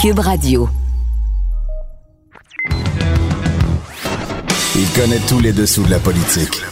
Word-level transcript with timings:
Cube 0.00 0.20
Radio. 0.20 0.66
Il 4.74 4.88
connaît 4.98 5.18
tous 5.28 5.40
les 5.40 5.52
dessous 5.52 5.82
de 5.82 5.90
la 5.90 5.98
politique. 5.98 6.62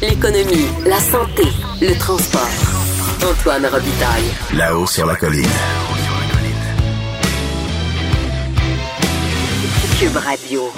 L'économie, 0.00 0.68
la 0.86 1.00
santé, 1.00 1.42
le 1.80 1.98
transport. 1.98 2.46
Antoine 3.28 3.66
Robitaille. 3.66 4.30
Là-haut 4.54 4.86
sur 4.86 5.06
la 5.06 5.16
colline. 5.16 5.42
Cube 9.98 10.16
Radio. 10.16 10.70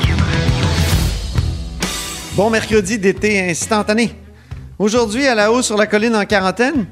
Bon 2.34 2.48
mercredi 2.48 2.98
d'été 2.98 3.50
instantané. 3.50 4.14
Aujourd'hui, 4.78 5.26
à 5.26 5.34
la 5.34 5.52
haut 5.52 5.60
sur 5.60 5.76
la 5.76 5.86
colline 5.86 6.16
en 6.16 6.24
quarantaine, 6.24 6.86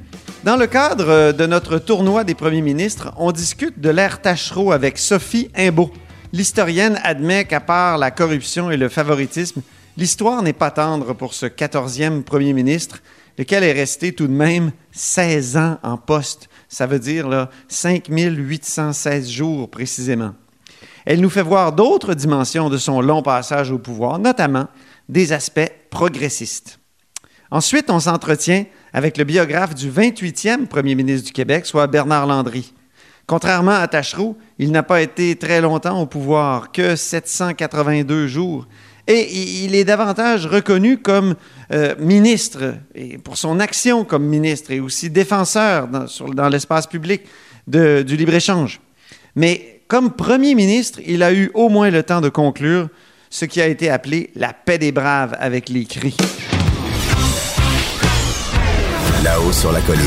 dans 0.46 0.56
le 0.56 0.68
cadre 0.68 1.32
de 1.32 1.44
notre 1.44 1.78
tournoi 1.78 2.22
des 2.22 2.36
premiers 2.36 2.62
ministres, 2.62 3.12
on 3.16 3.32
discute 3.32 3.80
de 3.80 3.90
l'ère 3.90 4.22
Tachereau 4.22 4.70
avec 4.70 4.96
Sophie 4.96 5.50
Imbeau. 5.56 5.90
L'historienne 6.32 7.00
admet 7.02 7.46
qu'à 7.46 7.58
part 7.58 7.98
la 7.98 8.12
corruption 8.12 8.70
et 8.70 8.76
le 8.76 8.88
favoritisme, 8.88 9.62
l'histoire 9.96 10.44
n'est 10.44 10.52
pas 10.52 10.70
tendre 10.70 11.14
pour 11.14 11.34
ce 11.34 11.46
14e 11.46 12.22
premier 12.22 12.52
ministre, 12.52 13.02
lequel 13.38 13.64
est 13.64 13.72
resté 13.72 14.12
tout 14.12 14.28
de 14.28 14.32
même 14.32 14.70
16 14.92 15.56
ans 15.56 15.78
en 15.82 15.96
poste. 15.96 16.48
Ça 16.68 16.86
veut 16.86 17.00
dire 17.00 17.26
là, 17.26 17.50
5816 17.66 19.28
jours 19.28 19.68
précisément. 19.68 20.34
Elle 21.06 21.22
nous 21.22 21.30
fait 21.30 21.42
voir 21.42 21.72
d'autres 21.72 22.14
dimensions 22.14 22.70
de 22.70 22.78
son 22.78 23.00
long 23.00 23.22
passage 23.22 23.72
au 23.72 23.78
pouvoir, 23.78 24.20
notamment 24.20 24.68
des 25.08 25.32
aspects 25.32 25.72
progressistes. 25.90 26.78
Ensuite, 27.50 27.90
on 27.90 28.00
s'entretient 28.00 28.64
avec 28.92 29.18
le 29.18 29.24
biographe 29.24 29.74
du 29.74 29.90
28e 29.90 30.66
premier 30.66 30.94
ministre 30.94 31.26
du 31.26 31.32
Québec, 31.32 31.66
soit 31.66 31.86
Bernard 31.86 32.26
Landry. 32.26 32.72
Contrairement 33.26 33.72
à 33.72 33.86
Tachereau, 33.88 34.36
il 34.58 34.70
n'a 34.70 34.82
pas 34.82 35.02
été 35.02 35.36
très 35.36 35.60
longtemps 35.60 36.00
au 36.00 36.06
pouvoir, 36.06 36.72
que 36.72 36.96
782 36.96 38.26
jours. 38.26 38.66
Et 39.08 39.64
il 39.64 39.74
est 39.74 39.84
davantage 39.84 40.46
reconnu 40.46 40.98
comme 40.98 41.34
euh, 41.72 41.94
ministre, 41.98 42.74
et 42.94 43.18
pour 43.18 43.36
son 43.36 43.60
action 43.60 44.04
comme 44.04 44.24
ministre, 44.24 44.72
et 44.72 44.80
aussi 44.80 45.10
défenseur 45.10 45.88
dans, 45.88 46.48
l'espace 46.48 46.86
public 46.86 47.22
du 47.66 48.16
libre-échange. 48.16 48.80
Mais 49.36 49.82
comme 49.86 50.12
premier 50.12 50.54
ministre, 50.54 51.00
il 51.06 51.22
a 51.22 51.32
eu 51.32 51.50
au 51.54 51.68
moins 51.68 51.90
le 51.90 52.02
temps 52.02 52.20
de 52.20 52.28
conclure 52.28 52.88
ce 53.30 53.44
qui 53.44 53.60
a 53.60 53.66
été 53.66 53.90
appelé 53.90 54.30
la 54.34 54.52
paix 54.52 54.78
des 54.78 54.92
braves 54.92 55.36
avec 55.38 55.68
les 55.68 55.84
cris. 55.84 56.16
Là-haut 59.36 59.52
sur 59.52 59.70
la 59.70 59.82
colline. 59.82 60.00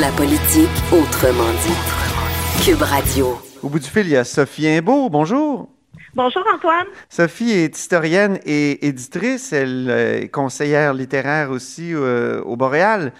La 0.00 0.12
politique 0.12 0.70
autrement 0.92 1.50
dit. 1.66 2.64
Cube 2.64 2.80
Radio. 2.82 3.40
Au 3.64 3.68
bout 3.68 3.80
du 3.80 3.88
fil, 3.88 4.06
il 4.06 4.10
y 4.12 4.16
a 4.16 4.22
Sophie 4.22 4.68
Imbeau. 4.68 5.08
Bonjour. 5.10 5.68
Bonjour 6.14 6.44
Antoine. 6.54 6.86
Sophie 7.08 7.50
est 7.50 7.76
historienne 7.76 8.38
et 8.44 8.86
éditrice. 8.86 9.52
Elle 9.52 9.90
est 9.90 10.28
conseillère 10.28 10.94
littéraire 10.94 11.50
aussi 11.50 11.92
euh, 11.92 12.40
au 12.42 12.56
Boréal. 12.56 13.12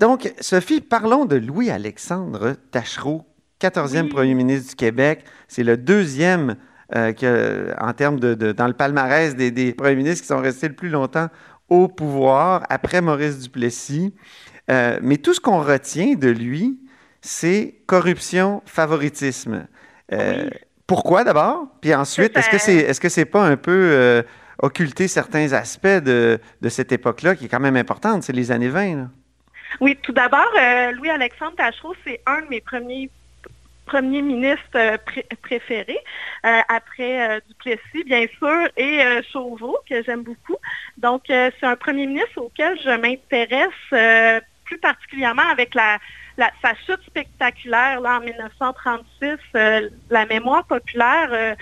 Donc, 0.00 0.32
Sophie, 0.40 0.80
parlons 0.80 1.26
de 1.26 1.36
Louis-Alexandre 1.36 2.54
Tachereau, 2.70 3.26
14e 3.60 4.04
Oui. 4.04 4.08
premier 4.08 4.32
ministre 4.34 4.70
du 4.70 4.76
Québec. 4.76 5.22
C'est 5.48 5.64
le 5.64 5.76
deuxième 5.76 6.56
euh, 6.94 7.12
que, 7.12 7.74
en 7.78 7.92
termes 7.92 8.20
de, 8.20 8.32
de- 8.32 8.52
dans 8.52 8.68
le 8.68 8.72
palmarès 8.74 9.36
des, 9.36 9.50
des 9.50 9.74
premiers 9.74 9.96
ministres 9.96 10.22
qui 10.22 10.28
sont 10.28 10.40
restés 10.40 10.68
le 10.68 10.74
plus 10.74 10.88
longtemps 10.88 11.28
au 11.68 11.88
pouvoir, 11.88 12.64
après 12.68 13.00
Maurice 13.00 13.40
Duplessis. 13.40 14.14
Euh, 14.70 14.98
mais 15.02 15.16
tout 15.16 15.34
ce 15.34 15.40
qu'on 15.40 15.60
retient 15.60 16.14
de 16.14 16.28
lui, 16.28 16.78
c'est 17.20 17.74
corruption, 17.86 18.62
favoritisme. 18.66 19.66
Euh, 20.12 20.44
Oui. 20.44 20.50
Pourquoi 20.86 21.24
d'abord? 21.24 21.66
Puis 21.80 21.92
ensuite, 21.94 22.32
C'est 22.34 22.38
est-ce 22.38 22.50
que 22.50 22.58
c'est 22.58 22.76
est-ce 22.76 23.00
que 23.00 23.08
c'est 23.08 23.24
pas 23.24 23.42
un 23.42 23.56
peu 23.56 23.72
euh, 23.72 24.22
occulter 24.62 25.08
certains 25.08 25.52
aspects 25.52 25.86
de, 25.86 26.38
de 26.60 26.68
cette 26.68 26.92
époque-là 26.92 27.34
qui 27.34 27.46
est 27.46 27.48
quand 27.48 27.58
même 27.58 27.76
importante? 27.76 28.22
C'est 28.22 28.32
les 28.32 28.52
années 28.52 28.68
20. 28.68 28.94
Là. 28.94 29.08
Oui, 29.80 29.98
tout 30.00 30.12
d'abord, 30.12 30.46
Louis-Alexandre 30.96 31.56
Tachereau, 31.56 31.94
c'est 32.06 32.20
un 32.26 32.42
de 32.42 32.46
mes 32.48 32.60
premiers 32.60 33.10
premiers 33.86 34.22
ministres 34.22 34.76
euh, 34.76 34.98
pré- 34.98 35.26
préférés, 35.42 35.98
euh, 36.44 36.60
après 36.68 37.28
euh, 37.36 37.40
Duplessis, 37.48 38.04
bien 38.04 38.26
sûr, 38.38 38.68
et 38.76 39.00
Chauveau, 39.32 39.78
que 39.88 40.02
j'aime 40.02 40.22
beaucoup. 40.22 40.56
Donc, 40.98 41.22
c'est 41.28 41.64
un 41.64 41.76
premier 41.76 42.06
ministre 42.06 42.38
auquel 42.38 42.78
je 42.82 42.90
m'intéresse 42.90 44.42
plus 44.64 44.78
particulièrement 44.78 45.48
avec 45.50 45.74
la, 45.74 45.98
sa 46.36 46.74
chute 46.84 47.00
spectaculaire 47.06 48.00
là, 48.00 48.18
en 48.18 48.20
1936. 48.20 49.36
euh, 49.54 49.88
la 50.10 50.26
mémoire 50.26 50.64
populaire 50.66 51.56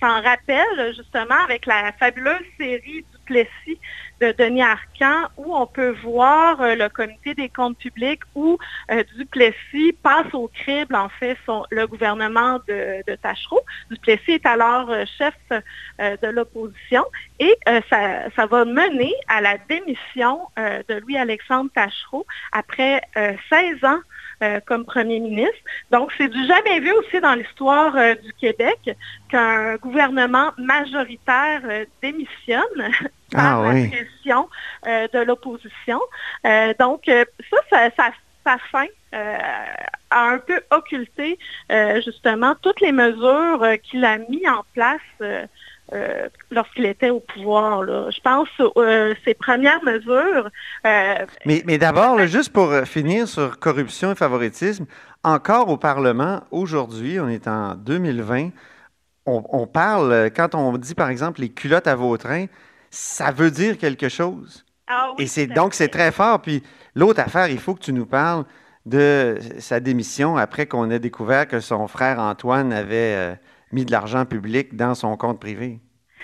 s'en 0.00 0.22
rappelle 0.22 0.94
justement 0.94 1.42
avec 1.44 1.66
la 1.66 1.92
fabuleuse 1.98 2.44
série 2.58 3.04
Duplessis 3.12 3.78
de 4.20 4.32
Denis 4.32 4.62
Arcan 4.62 5.28
où 5.36 5.54
on 5.54 5.66
peut 5.66 5.94
voir 6.02 6.60
euh, 6.60 6.74
le 6.74 6.88
comité 6.88 7.34
des 7.34 7.48
comptes 7.48 7.78
publics 7.78 8.20
où 8.34 8.58
euh, 8.90 9.02
Duplessis 9.16 9.92
passe 10.02 10.32
au 10.32 10.48
crible 10.48 10.94
en 10.94 11.08
fait 11.08 11.36
le 11.70 11.86
gouvernement 11.86 12.60
de, 12.68 13.02
Tachereau. 13.22 13.60
Duplessis 13.90 14.32
est 14.32 14.46
alors 14.46 14.90
euh, 14.90 15.04
chef 15.18 15.34
de 15.98 16.28
l'opposition 16.28 17.04
et 17.38 17.56
ça, 17.88 18.30
ça 18.34 18.46
va 18.46 18.64
mener 18.64 19.12
à 19.28 19.40
la 19.40 19.58
démission 19.58 20.40
de 20.56 20.94
Louis-Alexandre 21.00 21.70
Tachereau 21.74 22.26
après 22.52 23.00
euh, 23.16 23.34
16 23.48 23.84
ans 23.84 24.00
euh, 24.42 24.60
comme 24.66 24.84
premier 24.84 25.20
ministre. 25.20 25.58
Donc, 25.90 26.12
c'est 26.16 26.28
du 26.28 26.46
jamais 26.46 26.80
vu 26.80 26.92
aussi 26.92 27.20
dans 27.20 27.34
l'histoire 27.34 27.94
euh, 27.96 28.14
du 28.14 28.32
Québec 28.34 28.96
qu'un 29.28 29.76
gouvernement 29.76 30.52
majoritaire 30.58 31.62
euh, 31.64 31.84
démissionne 32.02 32.90
par 33.32 33.60
Ah 33.60 33.62
la 33.62 33.70
oui. 33.74 33.88
pression 33.88 34.48
de 34.84 35.24
l'opposition. 35.24 36.00
Donc, 36.78 37.02
ça, 37.06 37.56
ça, 37.70 37.90
ça, 37.96 38.10
sa 38.44 38.58
fin 38.70 38.86
euh, 39.14 39.36
a 40.10 40.28
un 40.30 40.38
peu 40.38 40.60
occulté 40.70 41.38
euh, 41.70 42.00
justement 42.02 42.54
toutes 42.62 42.80
les 42.80 42.92
mesures 42.92 43.62
euh, 43.62 43.76
qu'il 43.76 44.04
a 44.04 44.18
mis 44.18 44.48
en 44.48 44.64
place 44.74 45.48
euh, 45.92 46.28
lorsqu'il 46.50 46.86
était 46.86 47.10
au 47.10 47.20
pouvoir. 47.20 47.82
là. 47.82 48.10
Je 48.10 48.20
pense 48.20 48.48
euh, 48.76 49.14
ses 49.24 49.34
premières 49.34 49.82
mesures. 49.84 50.48
euh, 50.86 51.14
Mais, 51.46 51.62
mais 51.66 51.78
d'abord, 51.78 52.18
juste 52.26 52.52
pour 52.52 52.70
euh, 52.70 52.84
finir 52.84 53.26
sur 53.28 53.58
corruption 53.58 54.12
et 54.12 54.14
favoritisme, 54.14 54.86
encore 55.24 55.68
au 55.68 55.76
Parlement, 55.76 56.42
aujourd'hui, 56.50 57.18
on 57.20 57.28
est 57.28 57.46
en 57.48 57.74
2020, 57.74 58.50
on, 59.26 59.42
on 59.50 59.66
parle, 59.66 60.30
quand 60.34 60.54
on 60.54 60.76
dit 60.78 60.94
par 60.94 61.08
exemple 61.10 61.40
les 61.40 61.50
culottes 61.50 61.86
à 61.86 61.94
Vautrin, 61.94 62.46
ça 62.90 63.30
veut 63.30 63.50
dire 63.50 63.78
quelque 63.78 64.08
chose. 64.08 64.64
ah 64.88 65.12
oui, 65.16 65.24
Et 65.24 65.26
c'est 65.26 65.46
donc 65.46 65.74
c'est 65.74 65.88
très 65.88 66.10
fort. 66.12 66.40
Puis 66.40 66.62
l'autre 66.94 67.20
affaire, 67.20 67.48
il 67.48 67.58
faut 67.58 67.74
que 67.74 67.82
tu 67.82 67.92
nous 67.92 68.06
parles 68.06 68.44
de 68.86 69.38
sa 69.58 69.78
démission 69.78 70.36
après 70.38 70.66
qu'on 70.66 70.90
ait 70.90 70.98
découvert 70.98 71.46
que 71.46 71.60
son 71.60 71.86
frère 71.86 72.18
Antoine 72.18 72.72
avait 72.72 73.38
mis 73.72 73.84
de 73.84 73.92
l'argent 73.92 74.24
public 74.24 74.76
dans 74.76 74.94
son 74.94 75.16
compte 75.16 75.40
privé? 75.40 75.80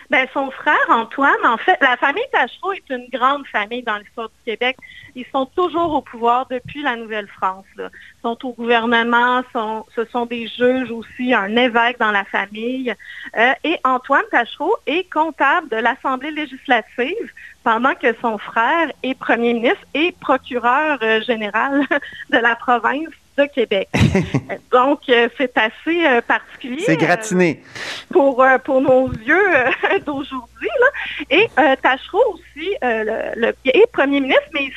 Ben, 0.09 0.27
son 0.33 0.51
frère 0.53 0.77
Antoine, 0.89 1.45
en 1.45 1.57
fait, 1.57 1.79
la 1.81 1.97
famille 1.97 2.23
Tachereau 2.31 2.73
est 2.73 2.91
une 2.91 3.09
grande 3.13 3.45
famille 3.49 3.83
dans 3.83 3.97
l'histoire 3.97 4.29
du 4.29 4.53
Québec. 4.53 4.77
Ils 5.17 5.27
sont 5.33 5.47
toujours 5.47 5.95
au 5.95 6.03
pouvoir 6.03 6.47
depuis 6.49 6.83
la 6.83 6.95
Nouvelle-France. 6.95 7.65
Ils 7.77 7.91
sont 8.23 8.39
au 8.47 8.53
gouvernement, 8.53 9.43
ce 9.53 10.05
sont 10.05 10.27
des 10.27 10.47
juges 10.47 10.93
aussi, 10.93 11.35
un 11.35 11.57
évêque 11.57 11.99
dans 11.99 12.13
la 12.13 12.25
famille. 12.25 12.95
Euh, 13.37 13.53
et 13.65 13.79
Antoine 13.83 14.23
Tachereau 14.31 14.77
est 14.87 15.11
comptable 15.13 15.69
de 15.71 15.77
l'Assemblée 15.77 16.31
législative 16.31 17.33
pendant 17.65 17.95
que 17.95 18.15
son 18.21 18.39
frère 18.39 18.93
est 19.03 19.15
premier 19.15 19.55
ministre 19.55 19.85
et 19.95 20.13
procureur 20.21 20.99
euh, 21.03 21.21
général 21.23 21.85
de 22.31 22.39
la 22.39 22.55
province 22.55 23.11
de 23.37 23.45
Québec. 23.47 23.89
Donc, 24.73 25.01
euh, 25.09 25.29
c'est 25.37 25.57
assez 25.59 26.07
euh, 26.07 26.21
particulier. 26.23 26.83
C'est 26.85 26.97
gratiné. 26.97 27.63
pour, 28.11 28.43
euh, 28.43 28.59
pour 28.59 28.81
nos 28.81 29.11
yeux 29.13 29.53
d'aujourd'hui. 30.07 30.69
Et 31.31 31.49
Tachereau 31.83 32.23
aussi 32.35 32.75
le, 32.83 33.33
le- 33.41 33.55
est 33.65 33.91
premier 33.93 34.21
ministre, 34.21 34.49
mais 34.55 34.65
il 34.65 34.73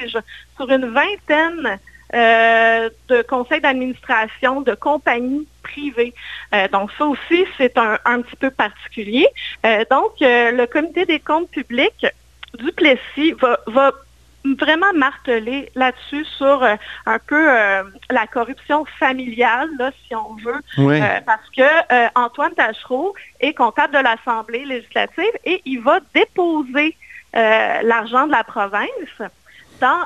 siège 0.00 0.18
sur 0.56 0.70
une 0.70 0.86
vingtaine 0.92 1.78
euh, 2.14 2.90
de 3.08 3.22
conseils 3.22 3.60
d'administration 3.60 4.60
de 4.60 4.74
compagnies 4.74 5.46
privées. 5.62 6.14
Euh, 6.54 6.68
donc 6.68 6.90
ça 6.96 7.06
aussi, 7.06 7.44
c'est 7.58 7.76
un, 7.78 7.98
un 8.04 8.20
petit 8.22 8.36
peu 8.36 8.50
particulier. 8.50 9.26
Euh, 9.66 9.84
donc, 9.90 10.12
le 10.20 10.66
comité 10.66 11.06
des 11.06 11.18
comptes 11.20 11.50
publics 11.50 12.06
du 12.58 12.70
Plessis 12.72 13.32
va, 13.40 13.58
va 13.66 13.92
vraiment 14.44 14.92
marteler 14.94 15.70
là-dessus 15.74 16.24
sur 16.36 16.62
euh, 16.62 16.76
un 17.06 17.18
peu 17.18 17.50
euh, 17.50 17.82
la 18.10 18.26
corruption 18.26 18.84
familiale, 18.98 19.70
là, 19.78 19.90
si 20.06 20.14
on 20.14 20.34
veut, 20.34 20.60
Oui. 20.78 21.00
euh, 21.00 21.20
parce 21.24 21.48
que 21.56 21.62
Antoine 22.14 22.52
Tachereau 22.54 23.14
est 23.40 23.54
comptable 23.54 23.94
de 23.94 24.00
l'Assemblée 24.00 24.64
législative 24.64 25.32
et 25.44 25.62
il 25.64 25.80
va 25.80 26.00
déposer 26.14 26.96
l'argent 27.32 28.26
de 28.28 28.32
la 28.32 28.44
province 28.44 28.88
dans 29.80 30.04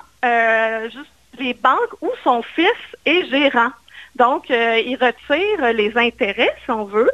juste 0.85 1.11
les 1.39 1.53
banques 1.55 1.95
où 2.01 2.11
son 2.25 2.43
fils 2.43 2.73
est 3.05 3.27
gérant. 3.29 3.71
Donc, 4.17 4.47
il 4.49 4.97
retire 4.99 5.73
les 5.75 5.97
intérêts, 5.97 6.55
si 6.65 6.71
on 6.71 6.85
veut, 6.85 7.11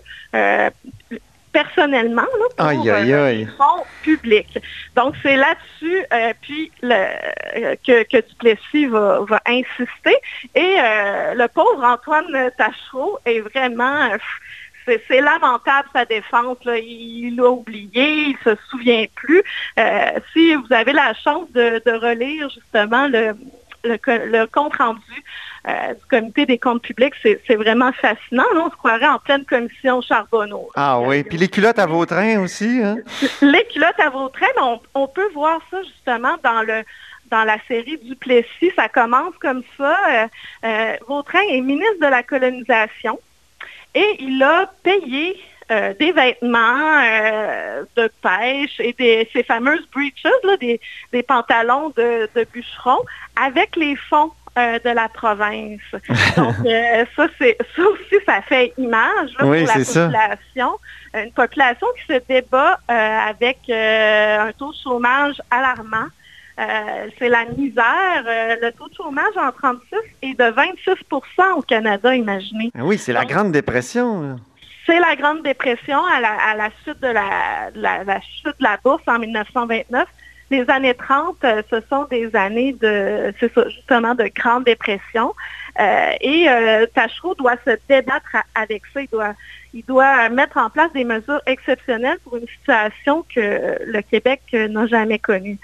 personnellement, 1.54 2.28
là, 2.40 2.46
pour 2.56 2.66
Aïe, 2.66 2.90
aïe, 2.90 3.14
aïe. 3.14 3.48
fonds 3.56 3.84
publics. 4.02 4.58
Donc, 4.96 5.14
c'est 5.22 5.36
là-dessus 5.36 6.04
euh, 6.12 6.32
puis 6.42 6.70
le, 6.82 6.94
euh, 6.94 7.76
que, 7.86 8.02
que 8.02 8.20
Duplessis 8.28 8.86
va, 8.86 9.20
va 9.26 9.40
insister. 9.46 10.16
Et 10.54 10.76
euh, 10.78 11.34
le 11.34 11.46
pauvre 11.48 11.82
Antoine 11.82 12.50
Tachereau 12.58 13.18
est 13.24 13.40
vraiment... 13.40 14.10
c'est 14.86 15.20
lamentable 15.20 15.88
sa 15.94 16.04
défense. 16.04 16.58
là. 16.66 16.76
Il 16.76 17.36
l'a 17.36 17.48
oublié, 17.48 18.06
il 18.32 18.36
se 18.44 18.54
souvient 18.68 19.06
plus. 19.14 19.42
Si 20.32 20.54
vous 20.56 20.72
avez 20.80 20.92
la 20.92 21.14
chance 21.14 21.50
de, 21.52 21.80
de 21.86 21.92
relire 22.06 22.50
justement 22.50 23.06
le, 23.08 23.34
le, 23.84 23.96
co- 23.98 24.26
le 24.26 24.46
compte 24.46 24.76
rendu 24.76 25.00
euh, 25.68 25.94
du 25.94 26.04
comité 26.10 26.46
des 26.46 26.58
comptes 26.58 26.82
publics, 26.82 27.14
c'est 27.22 27.54
vraiment 27.56 27.92
fascinant. 27.92 28.44
Là, 28.54 28.64
on 28.66 28.70
se 28.70 28.76
croirait 28.76 29.06
en 29.06 29.18
pleine 29.18 29.44
commission 29.44 30.00
Charbonneau. 30.00 30.68
Ah 30.74 31.00
oui, 31.00 31.22
puis 31.24 31.38
les 31.38 31.48
culottes 31.48 31.78
à 31.78 31.86
Vautrin 31.86 32.40
aussi, 32.40 32.80
hein? 32.82 32.96
Les 33.40 33.64
culottes 33.72 34.00
à 34.00 34.10
Vautrin, 34.10 34.46
on 34.94 35.08
peut 35.08 35.30
voir 35.32 35.60
ça 35.70 35.82
justement 35.82 36.36
dans 36.42 36.62
le 36.62 36.82
dans 37.30 37.44
la 37.44 37.56
série 37.66 37.98
Duplessis. 38.02 38.70
Ça 38.76 38.88
commence 38.88 39.34
comme 39.40 39.62
ça. 39.78 39.96
Euh, 40.10 40.26
euh, 40.64 40.96
Vautrin 41.08 41.40
est 41.50 41.60
ministre 41.62 42.00
de 42.00 42.06
la 42.06 42.22
colonisation 42.22 43.18
et 43.94 44.16
il 44.20 44.42
a 44.42 44.70
payé 44.82 45.40
euh, 45.70 45.94
des 45.98 46.12
vêtements 46.12 47.00
euh, 47.02 47.82
de 47.96 48.10
pêche 48.22 48.78
et 48.80 48.92
des, 48.92 49.28
ces 49.32 49.42
fameuses 49.42 49.86
breeches, 49.92 50.22
là, 50.44 50.56
des, 50.58 50.80
des 51.12 51.22
pantalons 51.22 51.90
de, 51.96 52.28
de 52.34 52.46
bûcheron, 52.52 52.98
avec 53.42 53.76
les 53.76 53.96
fonds 53.96 54.30
euh, 54.58 54.78
de 54.84 54.90
la 54.90 55.08
province. 55.08 55.80
Donc, 56.36 56.54
euh, 56.64 57.04
ça, 57.16 57.26
c'est 57.38 57.56
ça 57.74 57.82
aussi, 57.82 58.24
ça 58.26 58.40
fait 58.42 58.72
image 58.78 59.30
là, 59.38 59.46
Oui, 59.46 59.64
pour 59.64 59.76
la 59.76 59.84
ça. 59.84 60.04
population. 60.06 60.70
Une 61.14 61.32
population 61.32 61.86
qui 61.98 62.12
se 62.14 62.20
débat 62.28 62.78
euh, 62.90 63.18
avec 63.28 63.58
un 63.70 64.50
taux 64.58 64.70
de 64.72 64.76
chômage 64.82 65.40
alarmant. 65.50 66.06
C'est 66.56 67.28
la 67.28 67.44
misère. 67.56 68.22
Le 68.62 68.70
taux 68.72 68.88
de 68.88 68.94
chômage 68.94 69.36
en 69.36 69.50
36 69.50 69.96
est 70.22 70.34
de 70.38 70.44
26% 70.44 71.52
au 71.56 71.62
Canada, 71.62 72.14
imaginez. 72.14 72.70
Ah 72.78 72.84
oui, 72.84 72.96
c'est 72.98 73.12
la 73.12 73.24
Grande 73.24 73.50
Dépression. 73.52 74.22
là. 74.22 74.36
C'est 74.86 75.00
la 75.00 75.16
Grande 75.16 75.42
Dépression 75.42 76.04
à 76.04 76.20
la, 76.20 76.68
de 76.86 77.06
la, 77.06 78.20
chute 78.20 78.58
de 78.58 78.64
la 78.64 78.78
bourse 78.82 79.02
en 79.06 79.18
1929. 79.18 80.06
Les 80.50 80.68
années 80.68 80.94
30, 80.94 81.42
euh, 81.42 81.62
ce 81.70 81.76
sont 81.88 82.04
des 82.04 82.36
années 82.36 82.74
de, 82.74 83.32
c'est 83.40 83.50
justement, 83.70 84.14
de 84.14 84.30
Grande 84.34 84.64
Dépression. 84.64 85.32
Euh, 85.80 86.10
et 86.20 86.48
euh, 86.48 86.86
Tachereau 86.94 87.34
doit 87.34 87.56
se 87.66 87.70
débattre 87.88 88.36
avec 88.54 88.82
ça. 88.92 89.00
Il 89.00 89.08
doit, 89.08 89.34
il 89.72 89.84
doit 89.86 90.28
mettre 90.28 90.58
en 90.58 90.68
place 90.68 90.92
des 90.92 91.04
mesures 91.04 91.40
exceptionnelles 91.46 92.18
pour 92.22 92.36
une 92.36 92.46
situation 92.46 93.24
que 93.34 93.78
le 93.84 94.02
Québec 94.02 94.42
n'a 94.52 94.86
jamais 94.86 95.18
connue. 95.18 95.58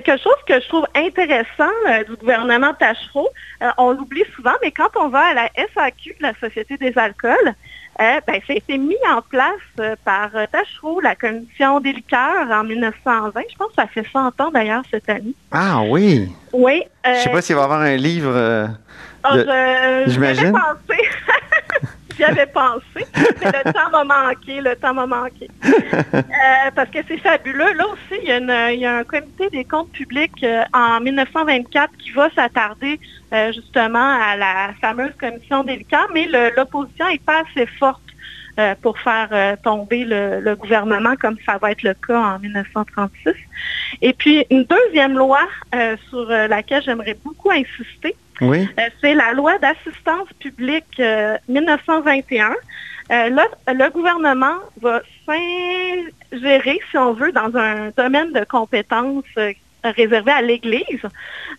Quelque 0.00 0.16
chose 0.22 0.32
que 0.46 0.58
je 0.60 0.68
trouve 0.68 0.86
intéressant 0.94 1.70
euh, 1.88 2.02
du 2.04 2.16
gouvernement 2.16 2.72
Tachereau, 2.74 3.28
euh, 3.62 3.68
on 3.76 3.92
l'oublie 3.92 4.24
souvent, 4.34 4.54
mais 4.62 4.70
quand 4.70 4.88
on 4.96 5.08
va 5.08 5.20
à 5.20 5.34
la 5.34 5.48
SAQ, 5.74 6.16
la 6.20 6.32
Société 6.40 6.78
des 6.78 6.96
alcools, 6.96 7.52
euh, 8.00 8.20
ben, 8.26 8.40
ça 8.46 8.54
a 8.54 8.56
été 8.56 8.78
mis 8.78 8.96
en 9.14 9.20
place 9.20 9.96
par 10.02 10.30
Tachereau, 10.50 11.00
la 11.00 11.14
commission 11.14 11.78
des 11.80 11.92
liqueurs 11.92 12.50
en 12.50 12.64
1920. 12.64 13.40
Je 13.50 13.56
pense 13.56 13.68
que 13.68 13.74
ça 13.76 13.86
fait 13.86 14.06
100 14.10 14.40
ans 14.40 14.50
d'ailleurs 14.50 14.82
cette 14.90 15.10
année. 15.10 15.34
Ah 15.50 15.82
oui. 15.86 16.32
Oui. 16.54 16.82
Je 17.04 17.14
sais 17.20 17.28
pas 17.30 17.42
s'il 17.42 17.54
va 17.56 17.60
y 17.60 17.64
avoir 17.64 17.80
un 17.82 17.96
livre. 17.96 18.68
ah, 19.24 19.36
de- 19.36 20.10
j'imagine. 20.10 20.52
J'y 22.16 22.24
avais 22.24 22.46
pensé. 22.46 23.06
Mais 23.14 23.50
le 23.64 23.72
temps 23.72 23.90
m'a 23.90 24.04
manqué. 24.04 24.60
Le 24.60 24.76
temps 24.76 24.94
m'a 24.94 25.06
manqué. 25.06 25.48
Euh, 26.14 26.70
parce 26.74 26.90
que 26.90 26.98
c'est 27.08 27.18
fabuleux. 27.18 27.72
Là 27.74 27.86
aussi, 27.88 28.20
il 28.22 28.78
y, 28.80 28.86
a 28.86 28.96
un 28.96 29.04
comité 29.04 29.48
des 29.50 29.64
comptes 29.64 29.90
publics 29.92 30.42
euh, 30.42 30.62
en 30.72 31.00
1924 31.00 31.96
qui 31.98 32.10
va 32.10 32.30
s'attarder 32.30 33.00
euh, 33.32 33.52
justement 33.52 34.18
à 34.20 34.36
la 34.36 34.70
fameuse 34.80 35.12
commission 35.18 35.62
liqueurs, 35.62 36.08
mais 36.12 36.28
l'opposition 36.56 37.08
n'est 37.08 37.18
pas 37.18 37.42
assez 37.42 37.66
forte 37.66 38.00
pour 38.82 38.98
faire 38.98 39.56
tomber 39.62 40.04
le, 40.04 40.54
gouvernement 40.56 41.16
comme 41.16 41.36
ça 41.46 41.56
va 41.56 41.70
être 41.70 41.82
le 41.82 41.94
cas 41.94 42.18
en 42.18 42.38
1936. 42.38 43.32
Et 44.02 44.12
puis, 44.12 44.44
une 44.50 44.64
deuxième 44.64 45.16
loi 45.16 45.40
sur 46.10 46.26
laquelle 46.26 46.82
j'aimerais 46.82 47.16
beaucoup 47.24 47.50
insister, 47.50 48.14
Oui. 48.40 48.68
euh, 48.78 48.82
c'est 49.00 49.14
la 49.14 49.32
loi 49.32 49.58
d'assistance 49.58 50.28
publique 50.40 50.98
euh, 50.98 51.36
1921. 51.48 52.50
Euh, 53.10 53.28
là, 53.30 53.46
le 53.68 53.90
gouvernement 53.90 54.56
va 54.80 55.02
s'ingérer, 55.26 56.80
si 56.90 56.98
on 56.98 57.12
veut, 57.12 57.32
dans 57.32 57.54
un 57.56 57.90
domaine 57.96 58.32
de 58.32 58.44
compétences 58.44 59.24
euh, 59.36 59.52
réservé 59.84 60.32
à 60.32 60.42
l'Église. 60.42 61.02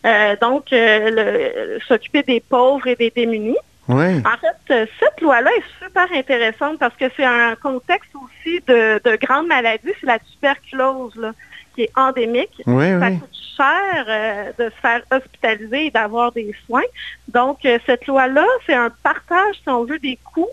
Euh, 0.06 0.36
donc, 0.42 0.72
euh, 0.74 1.78
s'occuper 1.88 2.24
des 2.24 2.40
pauvres 2.40 2.88
et 2.88 2.96
des 2.96 3.12
démunis. 3.12 3.58
Oui. 3.90 4.18
En 4.20 4.38
fait, 4.38 4.74
euh, 4.74 4.86
cette 5.00 5.20
loi-là 5.22 5.50
est 5.58 5.86
super 5.86 6.08
intéressante 6.14 6.80
parce 6.80 6.96
que 6.96 7.06
c'est 7.18 7.26
un 7.26 7.56
contexte 7.56 8.12
aussi 8.16 8.62
de, 8.66 9.02
de 9.04 9.18
grandes 9.18 9.48
maladies. 9.48 9.92
C'est 10.00 10.08
la 10.08 10.20
tuberculose 10.20 11.16
là, 11.18 11.34
qui 11.74 11.84
est 11.84 11.92
endémique. 11.96 12.62
Oui, 12.66 12.90
Ça 13.00 13.08
oui. 13.08 13.20
coûte 13.20 13.30
cher 13.58 14.06
euh, 14.08 14.52
de 14.58 14.70
se 14.70 14.76
faire 14.82 15.02
hospitaliser 15.12 15.86
et 15.88 15.92
d'avoir 15.92 16.32
des 16.32 16.54
soins. 16.66 16.82
Donc, 17.28 17.66
euh, 17.66 17.78
cette 17.86 18.08
loi-là, 18.08 18.46
c'est 18.66 18.74
un 18.74 18.90
partage, 19.04 19.56
si 19.62 19.70
on 19.70 19.84
veut, 19.84 20.00
des 20.00 20.18
coûts 20.34 20.50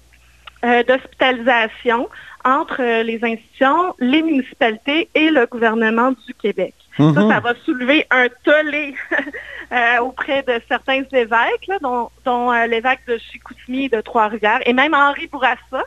euh, 0.64 0.82
d'hospitalisation 0.82 2.08
entre 2.44 3.02
les 3.02 3.18
institutions, 3.24 3.94
les 3.98 4.22
municipalités 4.22 5.08
et 5.14 5.30
le 5.30 5.46
gouvernement 5.46 6.12
du 6.12 6.34
Québec. 6.34 6.74
Ça, 6.96 7.02
Mhm. 7.04 7.30
ça 7.30 7.40
va 7.40 7.54
soulever 7.64 8.06
un 8.10 8.26
tollé 8.44 8.94
auprès 10.02 10.42
de 10.42 10.60
certains 10.68 11.02
évêques, 11.12 11.66
là, 11.68 11.78
dont, 11.80 12.10
dont, 12.24 12.50
l'évêque 12.66 13.00
de 13.06 13.16
Chicoutimi 13.18 13.84
et 13.84 13.88
de 13.88 14.00
Trois-Rivières, 14.00 14.60
et 14.66 14.72
même 14.72 14.94
Henri 14.94 15.26
Bourassa 15.28 15.84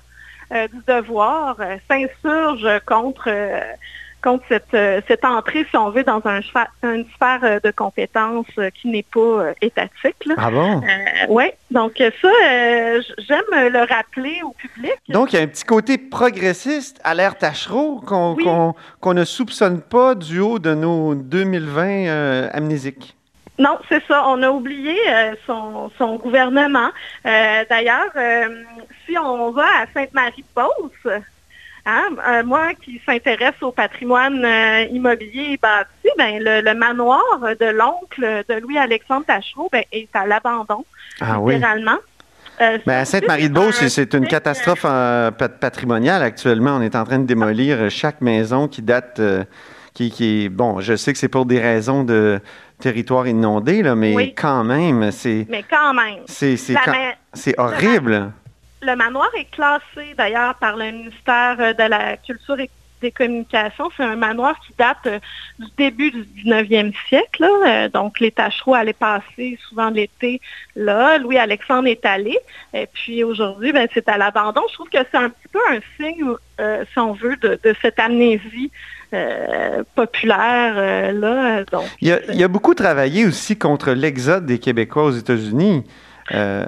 euh, 0.52 0.68
du 0.68 0.80
Devoir 0.88 1.56
euh, 1.60 1.78
s'insurge 1.90 2.68
contre, 2.86 3.26
euh, 3.28 3.60
contre 4.24 4.44
cette, 4.48 4.74
euh, 4.74 5.02
cette 5.08 5.26
entrée, 5.26 5.66
si 5.70 5.78
on 5.78 5.90
veut, 5.90 6.04
dans 6.04 6.22
un 6.26 6.40
une 6.84 7.06
sphère 7.16 7.40
euh, 7.44 7.60
de 7.64 7.72
compétences 7.72 8.46
euh, 8.58 8.70
qui 8.70 8.88
n'est 8.88 9.06
pas 9.14 9.52
étatique. 9.62 10.26
là. 10.26 10.36
Ah 10.38 10.50
bon? 10.52 10.82
oui, 11.30 11.46
donc 11.72 11.94
ça, 11.98 12.28
euh, 12.28 13.02
j'aime 13.28 13.44
le 13.52 13.80
rappeler 13.88 14.40
au 14.44 14.52
public. 14.52 14.94
Donc, 15.10 15.34
il 15.34 15.36
y 15.38 15.40
a 15.40 15.44
un 15.44 15.48
petit 15.48 15.66
côté 15.66 15.98
progressiste 15.98 17.00
à 17.04 17.14
l'ère 17.14 17.38
Tachereau 17.38 18.02
qu'on 18.06 18.36
Oui. 18.36 19.16
ne 19.16 19.26
soupçonne 19.26 19.82
pas 19.82 20.16
du 20.16 20.40
haut 20.40 20.60
de 20.60 20.74
nos 20.74 21.16
2020 21.16 21.84
euh, 22.08 22.50
amnésiques. 22.54 23.16
Non, 23.60 23.78
c'est 23.88 24.04
ça. 24.08 24.24
On 24.28 24.42
a 24.42 24.50
oublié 24.50 24.98
euh, 25.10 25.36
son, 25.46 25.92
son 25.98 26.16
gouvernement. 26.16 26.90
Euh, 27.26 27.64
D'ailleurs, 27.70 28.10
euh, 28.16 28.64
si 29.06 29.16
on 29.18 29.52
va 29.52 29.66
à 29.82 29.86
Sainte-Marie-de-Beauce, 29.94 31.22
hein, 31.86 32.04
euh, 32.28 32.44
moi 32.44 32.74
qui 32.82 33.02
s'intéresse 33.06 33.56
au 33.62 33.72
patrimoine 33.72 34.44
euh, 34.46 34.84
immobilier 34.92 35.54
et 35.54 35.58
bâti, 35.58 36.10
ben, 36.18 36.40
le, 36.42 36.62
le 36.62 36.74
manoir 36.76 37.22
de 37.60 37.66
l'oncle 37.66 38.44
de 38.50 38.60
Louis-Alexandre 38.60 39.26
Tachereau 39.26 39.70
ben, 39.72 39.84
est 39.92 40.10
à 40.14 40.26
l'abandon, 40.26 40.86
Ah 41.22 41.40
oui. 41.40 41.56
littéralement. 41.56 41.98
Euh, 42.62 42.78
Ben, 42.86 43.00
à 43.00 43.06
Sainte-Marie-de-Beauce, 43.06 43.76
c'est 43.78 43.90
c'est- 43.90 44.14
une 44.14 44.26
un- 44.26 44.28
catastrophe 44.28 44.86
euh, 44.86 45.32
pat- 45.32 45.60
patrimoniale 45.60 46.22
actuellement. 46.22 46.76
On 46.78 46.82
est 46.82 46.96
en 46.96 47.04
train 47.04 47.20
de 47.20 47.26
démolir 47.26 47.90
chaque 47.90 48.22
maison 48.22 48.68
qui 48.68 48.82
date, 48.84 49.20
qui, 49.96 50.12
qui 50.12 50.46
est, 50.46 50.50
bon, 50.50 50.80
je 50.80 50.96
sais 50.96 51.14
que 51.14 51.18
c'est 51.20 51.28
pour 51.30 51.46
des 51.48 51.60
raisons 51.60 52.04
de 52.04 52.40
territoire 52.80 53.28
inondé, 53.28 53.82
là, 53.82 53.96
mais 53.96 54.14
Oui. 54.16 54.36
quand 54.36 54.64
même, 54.64 55.12
c'est, 55.12 55.48
Mais 55.50 55.64
quand 55.68 55.94
même. 55.96 56.20
quand- 56.28 56.92
c'est 57.34 57.56
horrible. 57.60 58.32
Le 58.86 58.96
manoir 58.98 59.30
est 59.38 59.50
classé 59.50 60.14
d'ailleurs 60.18 60.56
par 60.56 60.76
le 60.76 60.92
ministère 60.92 61.56
euh, 61.60 61.74
de 61.74 61.84
la 61.84 62.18
Culture 62.18 62.60
et 62.60 62.70
des 63.02 63.12
Communications. 63.12 63.90
C'est 63.96 64.04
un 64.04 64.18
manoir 64.18 64.60
qui 64.60 64.74
date 64.78 64.98
euh, 65.06 65.20
du 65.58 65.68
début 65.78 66.12
du 66.12 66.24
19e 66.44 66.92
siècle. 67.08 67.46
Euh, 67.66 67.88
donc, 67.88 68.20
les 68.20 68.32
Tachereaux 68.32 68.76
allaient 68.76 68.92
passer 68.92 69.58
souvent 69.70 69.90
l'été 69.90 70.42
là. 70.76 71.18
Louis-Alexandre 71.18 71.88
est 71.88 72.06
allé. 72.06 72.38
Et 72.74 72.88
puis 72.92 73.24
aujourd'hui, 73.24 73.72
ben, 73.72 73.88
c'est 73.94 74.10
à 74.10 74.18
l'abandon. 74.18 74.62
Je 74.70 74.74
trouve 74.74 74.90
que 74.90 74.98
c'est 75.10 75.18
un 75.18 75.30
petit 75.30 75.48
peu 75.52 75.60
un 75.70 75.80
signe, 75.98 76.34
si 76.92 77.00
on 77.00 77.14
veut, 77.14 77.38
de, 77.38 77.58
cette 77.82 78.00
amnésie 78.00 78.72
populaire 79.96 81.14
là. 81.14 81.64
Il 82.02 82.12
a, 82.12 82.20
il 82.34 82.44
a 82.44 82.48
beaucoup 82.48 82.74
travaillé 82.74 83.26
aussi 83.26 83.58
contre 83.58 83.92
l'exode 83.92 84.46
des 84.46 84.58
Québécois 84.58 85.04
aux 85.04 85.12
États-Unis, 85.12 85.84
euh, 86.32 86.66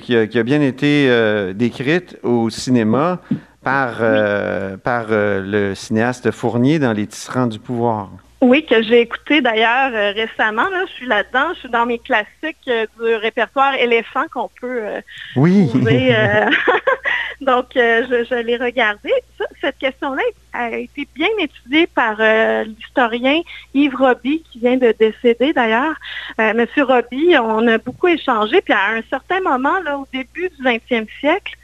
qui, 0.00 0.16
a, 0.16 0.42
bien 0.42 0.60
été 0.60 1.08
euh, 1.08 1.52
décrite 1.52 2.18
au 2.22 2.50
cinéma 2.50 3.20
par, 3.62 3.98
euh, 4.00 4.76
par 4.76 5.06
le 5.10 5.74
cinéaste 5.74 6.30
Fournier 6.30 6.78
dans 6.78 6.92
Les 6.92 7.06
Tisserands 7.06 7.46
du 7.46 7.58
pouvoir. 7.58 8.10
Oui, 8.42 8.66
que 8.66 8.82
j'ai 8.82 9.00
écouté 9.00 9.40
d'ailleurs 9.40 9.92
euh, 9.94 10.12
récemment. 10.12 10.68
Là, 10.68 10.84
je 10.86 10.92
suis 10.92 11.06
là-dedans. 11.06 11.54
Je 11.54 11.60
suis 11.60 11.68
dans 11.70 11.86
mes 11.86 11.98
classiques 11.98 12.56
euh, 12.68 12.84
du 13.00 13.14
répertoire 13.14 13.74
éléphant 13.74 14.24
qu'on 14.32 14.50
peut 14.60 14.80
euh, 14.84 15.00
Oui. 15.36 15.66
trouver. 15.68 16.14
euh, 16.14 16.50
Donc, 17.40 17.66
je, 17.74 18.26
je 18.28 18.34
l'ai 18.34 18.56
regardé. 18.58 19.10
Ça, 19.38 19.46
cette 19.60 19.78
question-là 19.78 20.22
a 20.52 20.70
été 20.70 21.08
bien 21.14 21.28
étudiée 21.38 21.86
par 21.86 22.16
l'historien 22.64 23.40
Yves 23.74 23.94
Roby, 23.96 24.42
qui 24.50 24.58
vient 24.58 24.76
de 24.76 24.94
décéder 24.98 25.52
d'ailleurs. 25.52 25.94
Monsieur 26.38 26.84
Roby, 26.84 27.36
on 27.38 27.66
a 27.68 27.76
beaucoup 27.76 28.08
échangé. 28.08 28.60
Puis 28.62 28.72
à 28.72 28.92
un 28.92 29.02
certain 29.10 29.40
moment, 29.40 29.78
là, 29.80 29.98
au 29.98 30.06
début 30.12 30.48
du 30.58 30.62
20e 30.64 31.06
siècle, 31.20 31.54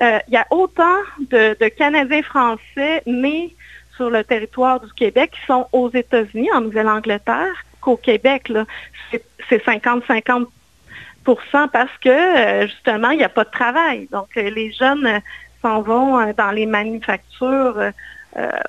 il 0.00 0.20
y 0.32 0.36
a 0.36 0.46
autant 0.50 0.98
de, 1.30 1.56
de 1.58 1.68
Canadiens 1.68 2.22
français 2.22 3.02
nés 3.06 3.54
sur 4.02 4.10
le 4.10 4.24
territoire 4.24 4.80
du 4.80 4.92
Québec 4.94 5.30
qui 5.32 5.46
sont 5.46 5.68
aux 5.72 5.88
États-Unis, 5.90 6.48
en 6.52 6.60
Nouvelle-Angleterre, 6.62 7.54
qu'au 7.80 7.96
Québec. 7.96 8.52
C'est 9.10 9.22
c'est 9.48 9.64
50-50% 9.64 10.46
parce 11.72 11.96
que 12.00 12.08
euh, 12.08 12.66
justement, 12.66 13.10
il 13.10 13.18
n'y 13.18 13.24
a 13.24 13.28
pas 13.28 13.44
de 13.44 13.50
travail. 13.50 14.08
Donc, 14.10 14.28
euh, 14.36 14.50
les 14.50 14.72
jeunes 14.72 15.06
euh, 15.06 15.18
s'en 15.60 15.82
vont 15.82 16.32
dans 16.36 16.50
les 16.50 16.66
manufactures 16.66 17.80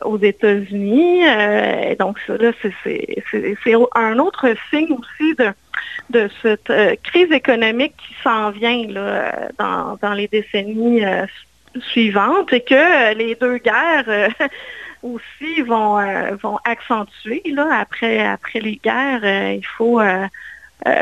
aux 0.04 0.18
États-Unis. 0.20 1.22
donc, 1.98 2.20
là, 2.28 2.52
c'est- 2.84 3.24
un 3.96 4.20
autre 4.20 4.54
signe 4.70 4.92
aussi 4.92 5.36
de, 5.36 5.50
de 6.12 6.30
cette 6.42 6.72
crise 7.02 7.32
économique 7.32 7.96
qui 7.98 8.13
s'en 8.24 8.52
vient 8.52 8.86
là, 8.90 9.50
dans, 9.58 9.98
dans 10.02 10.13
les 10.13 10.28
décennies 10.28 11.02
suivantes 11.80 12.52
et 12.54 12.62
que 12.62 13.16
les 13.16 13.34
deux 13.36 13.58
guerres 13.58 14.30
aussi 15.03 15.62
vont, 15.62 16.00
euh, 16.00 16.36
vont 16.41 16.57
accentuer. 16.65 17.41
Là, 17.53 17.67
après, 17.79 18.19
après 18.25 18.60
les 18.60 18.79
guerres, 18.83 19.22
euh, 19.24 19.53
il 19.57 19.65
faut 19.77 20.00
euh, 20.01 20.25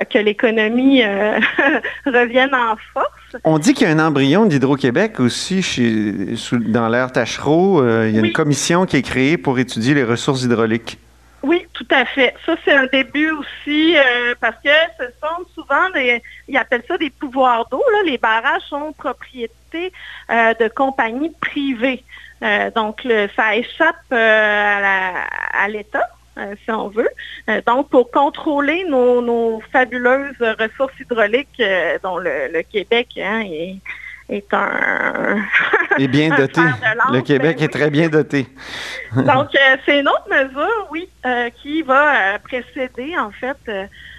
que 0.10 0.17
l'économie 0.20 1.01
revienne 2.05 2.53
en 2.53 2.75
force. 2.93 3.08
On 3.43 3.58
dit 3.60 3.74
qu'il 3.74 3.88
y 3.88 3.89
a 3.89 3.93
un 3.93 4.05
embryon 4.05 4.46
d'Hydro-Québec 4.46 5.20
aussi 5.20 5.62
chez, 5.62 6.36
sous- 6.36 6.58
dans 6.58 6.88
l'ère 6.89 7.12
Tachereau. 7.12 7.81
Il 8.05 8.12
y 8.12 8.17
a 8.17 8.22
Oui. 8.22 8.27
une 8.27 8.34
commission 8.34 8.86
qui 8.86 8.98
est 8.98 9.01
créée 9.01 9.38
pour 9.38 9.58
étudier 9.60 9.93
les 9.93 10.03
ressources 10.03 10.43
hydrauliques. 10.43 10.98
Oui, 11.43 11.65
tout 11.74 11.88
à 11.89 12.05
fait. 12.05 12.36
Ça, 12.45 12.55
c'est 12.63 12.71
un 12.71 12.86
début 12.86 13.31
aussi 13.31 13.98
euh, 13.98 14.36
parce 14.39 14.57
que 14.63 14.69
ce 15.00 15.05
sont 15.19 15.45
souvent 15.55 15.89
des, 15.91 16.21
ils 16.48 16.57
appellent 16.57 16.83
ça 16.88 16.98
des 16.98 17.10
pouvoirs 17.10 17.67
d'eau. 17.69 17.83
Les 18.05 18.17
barrages 18.17 18.62
sont 18.69 18.93
propriété 18.93 19.91
euh, 20.29 20.53
de 20.53 20.67
compagnies 20.67 21.33
privées. 21.41 22.03
Euh, 22.43 22.69
donc, 22.71 23.07
ça 23.36 23.55
échappe 23.55 24.12
à 24.12 25.67
l'État. 25.67 26.07
si 26.63 26.71
on 26.71 26.89
veut. 26.89 27.10
Donc, 27.65 27.89
pour 27.89 28.12
contrôler 28.12 28.83
nos, 28.86 29.62
fabuleuses 29.71 30.41
ressources 30.60 31.00
hydrauliques 31.00 31.60
euh, 31.60 31.98
dont 32.03 32.17
le, 32.17 32.50
le 32.51 32.62
Québec 32.63 33.10
hein, 33.17 33.41
est, 33.45 33.77
est 34.32 34.54
un... 34.54 35.38
Et 35.98 36.08
bien 36.08 36.30
doté. 36.30 36.62
lance, 36.62 37.12
Le 37.12 37.22
Québec 37.22 37.58
ben 37.58 37.66
est 37.66 37.68
très 37.68 37.90
bien 37.90 38.08
doté. 38.08 38.48
Donc, 39.16 39.50
euh, 39.56 39.78
c'est 39.86 40.00
une 40.00 40.08
autre 40.08 40.28
mesure, 40.30 40.88
oui, 40.90 41.10
euh, 41.26 41.50
qui 41.62 41.82
va 41.82 42.36
euh, 42.36 42.38
précéder, 42.40 43.14
en 43.20 43.32
fait, 43.32 43.58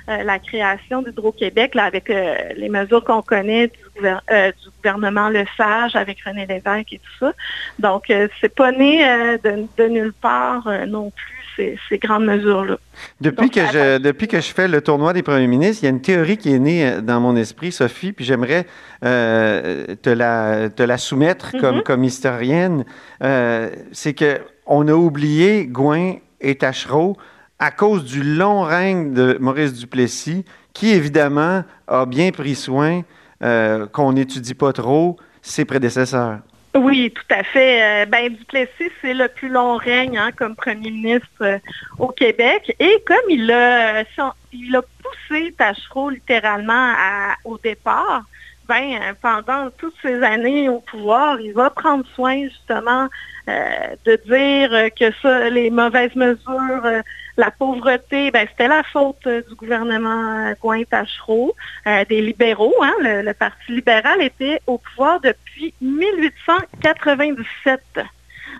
la 0.06 0.38
création 0.38 1.00
d'Hydro-Québec, 1.00 1.76
avec 1.76 2.08
les 2.08 2.68
mesures 2.68 3.02
qu'on 3.04 3.22
connaît 3.22 3.68
du, 3.68 3.78
gouver- 4.00 4.52
du 4.62 4.70
gouvernement 4.76 5.28
Lesage, 5.28 5.94
avec 5.96 6.22
René 6.24 6.44
Lévesque 6.44 6.92
et 6.92 6.98
tout 6.98 7.26
ça. 7.26 7.32
Donc, 7.78 8.12
c'est 8.40 8.54
pas 8.54 8.72
né 8.72 9.04
de, 9.44 9.66
de 9.78 9.88
nulle 9.88 10.12
part 10.12 10.68
non 10.88 11.10
plus, 11.10 11.41
ces, 11.56 11.78
ces 11.88 11.98
grandes 11.98 12.24
mesures-là. 12.24 12.78
Depuis 13.20 13.46
Donc, 13.50 13.54
que, 13.54 13.60
je, 13.72 13.98
depuis 13.98 14.28
que 14.28 14.40
je 14.40 14.52
fais 14.52 14.68
le 14.68 14.80
tournoi 14.80 15.12
des 15.12 15.22
premiers 15.22 15.46
ministres, 15.46 15.82
il 15.82 15.86
y 15.86 15.88
a 15.88 15.90
une 15.90 16.00
théorie 16.02 16.36
qui 16.36 16.52
est 16.52 16.58
née 16.58 16.86
euh, 16.86 17.00
dans 17.00 17.20
mon 17.20 17.36
esprit, 17.36 17.72
Sophie, 17.72 18.12
puis 18.12 18.24
j'aimerais 18.24 18.66
euh, 19.04 19.94
te, 20.02 20.10
la, 20.10 20.68
te 20.70 20.82
la 20.82 20.98
soumettre 20.98 21.52
comme, 21.60 21.76
Mhm. 21.76 21.82
comme 21.82 22.04
historienne. 22.04 22.84
Euh, 23.22 23.70
c'est 23.92 24.14
que 24.14 24.40
on 24.66 24.86
a 24.88 24.92
oublié 24.94 25.66
Gouin 25.66 26.14
et 26.40 26.54
Tachereau 26.56 27.16
à 27.58 27.70
cause 27.70 28.04
du 28.04 28.22
long 28.22 28.62
règne 28.62 29.12
de 29.12 29.36
Maurice 29.40 29.74
Duplessis, 29.74 30.44
qui 30.72 30.90
évidemment 30.90 31.64
a 31.86 32.06
bien 32.06 32.30
pris 32.32 32.54
soin 32.54 33.02
euh, 33.42 33.86
qu'on 33.86 34.12
n'étudie 34.12 34.54
pas 34.54 34.72
trop 34.72 35.16
ses 35.42 35.64
prédécesseurs. 35.64 36.38
Oui, 36.74 37.10
tout 37.10 37.34
à 37.34 37.42
fait. 37.42 38.02
Euh, 38.02 38.06
ben, 38.06 38.32
Duplessis, 38.32 38.90
c'est 39.02 39.12
le 39.12 39.28
plus 39.28 39.50
long 39.50 39.76
règne 39.76 40.16
hein, 40.16 40.30
comme 40.32 40.56
premier 40.56 40.90
ministre 40.90 41.28
euh, 41.42 41.58
au 41.98 42.08
Québec. 42.08 42.74
Et 42.78 43.02
comme 43.06 43.28
il 43.28 43.50
a, 43.50 44.00
euh, 44.00 44.04
il 44.52 44.74
a 44.74 44.82
poussé 45.02 45.52
Tachereau 45.52 46.08
littéralement 46.08 46.94
au 47.44 47.58
départ, 47.58 48.24
ben, 48.72 49.14
pendant 49.20 49.68
toutes 49.78 49.94
ces 50.00 50.22
années 50.22 50.68
au 50.70 50.80
pouvoir, 50.80 51.38
il 51.40 51.52
va 51.52 51.68
prendre 51.70 52.04
soin 52.14 52.44
justement 52.44 53.08
euh, 53.48 53.96
de 54.06 54.16
dire 54.26 54.70
que 54.98 55.12
ça, 55.20 55.50
les 55.50 55.68
mauvaises 55.70 56.14
mesures, 56.16 56.84
euh, 56.86 57.02
la 57.36 57.50
pauvreté, 57.50 58.30
ben, 58.30 58.46
c'était 58.50 58.68
la 58.68 58.82
faute 58.84 59.26
du 59.28 59.54
gouvernement 59.56 60.52
Gouin-Tachereau, 60.62 61.54
euh, 61.86 62.04
des 62.08 62.22
libéraux. 62.22 62.74
Hein, 62.82 62.94
le, 63.02 63.20
le 63.22 63.34
Parti 63.34 63.72
libéral 63.72 64.22
était 64.22 64.60
au 64.66 64.78
pouvoir 64.78 65.20
depuis 65.20 65.74
1897. 65.80 67.80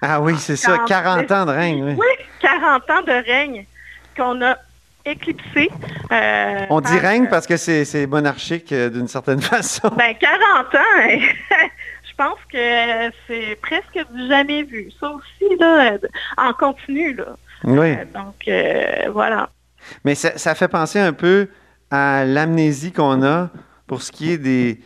Ah 0.02 0.20
oui, 0.20 0.34
c'est 0.38 0.56
ça, 0.56 0.76
Quand- 0.78 0.84
40 0.86 1.30
ans 1.32 1.46
de 1.46 1.52
règne. 1.52 1.84
oui. 1.84 1.94
Oui, 1.98 2.06
40 2.40 2.90
ans 2.90 3.02
de 3.02 3.12
règne 3.26 3.64
qu'on 4.16 4.42
a 4.42 4.56
éclipsé. 5.04 5.70
euh, 6.10 6.66
On 6.70 6.80
dit 6.80 6.98
règne 6.98 7.28
parce 7.28 7.46
que 7.46 7.56
c'est 7.56 8.06
monarchique 8.06 8.72
euh, 8.72 8.88
d'une 8.90 9.08
certaine 9.08 9.40
façon. 9.54 9.88
Ben, 9.96 10.14
40 10.18 10.74
ans, 10.74 10.78
je 12.04 12.14
pense 12.16 12.38
que 12.52 13.10
c'est 13.26 13.56
presque 13.62 14.06
du 14.12 14.28
jamais 14.28 14.62
vu. 14.62 14.90
Ça 15.00 15.10
aussi, 15.10 15.56
là, 15.58 15.92
en 16.36 16.52
continu, 16.52 17.14
là. 17.14 17.36
Oui. 17.64 17.92
Euh, 17.92 18.04
Donc, 18.14 18.34
euh, 18.48 19.10
voilà. 19.12 19.48
Mais 20.04 20.14
ça, 20.14 20.36
ça 20.38 20.54
fait 20.54 20.68
penser 20.68 20.98
un 21.00 21.12
peu 21.12 21.48
à 21.90 22.24
l'amnésie 22.24 22.92
qu'on 22.92 23.22
a 23.24 23.50
pour 23.86 24.02
ce 24.02 24.12
qui 24.12 24.32
est 24.32 24.38
des, 24.38 24.80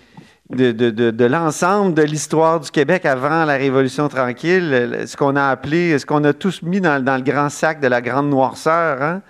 de, 0.51 0.73
de- 0.73 0.91
de- 0.91 1.11
de 1.11 1.25
l'ensemble 1.25 1.95
de 1.95 2.03
l'histoire 2.03 2.61
du 2.61 2.71
Québec 2.71 3.05
avant 3.05 3.45
la 3.45 3.55
Révolution 3.57 4.09
tranquille, 4.09 4.71
le- 4.71 5.07
ce 5.07 5.17
qu'on 5.17 5.37
a 5.37 5.49
appelé, 5.49 5.99
ce 5.99 6.07
qu'on 6.07 6.25
a 6.25 6.33
tous 6.33 6.63
mis 6.63 6.81
dans, 6.81 7.03
dans 7.05 7.17
le 7.17 7.23
grand 7.23 7.49
sac 7.51 7.81
de 7.81 7.87
la 7.89 8.01
grande 8.01 8.29
noirceur. 8.31 9.03
Hein? 9.03 9.23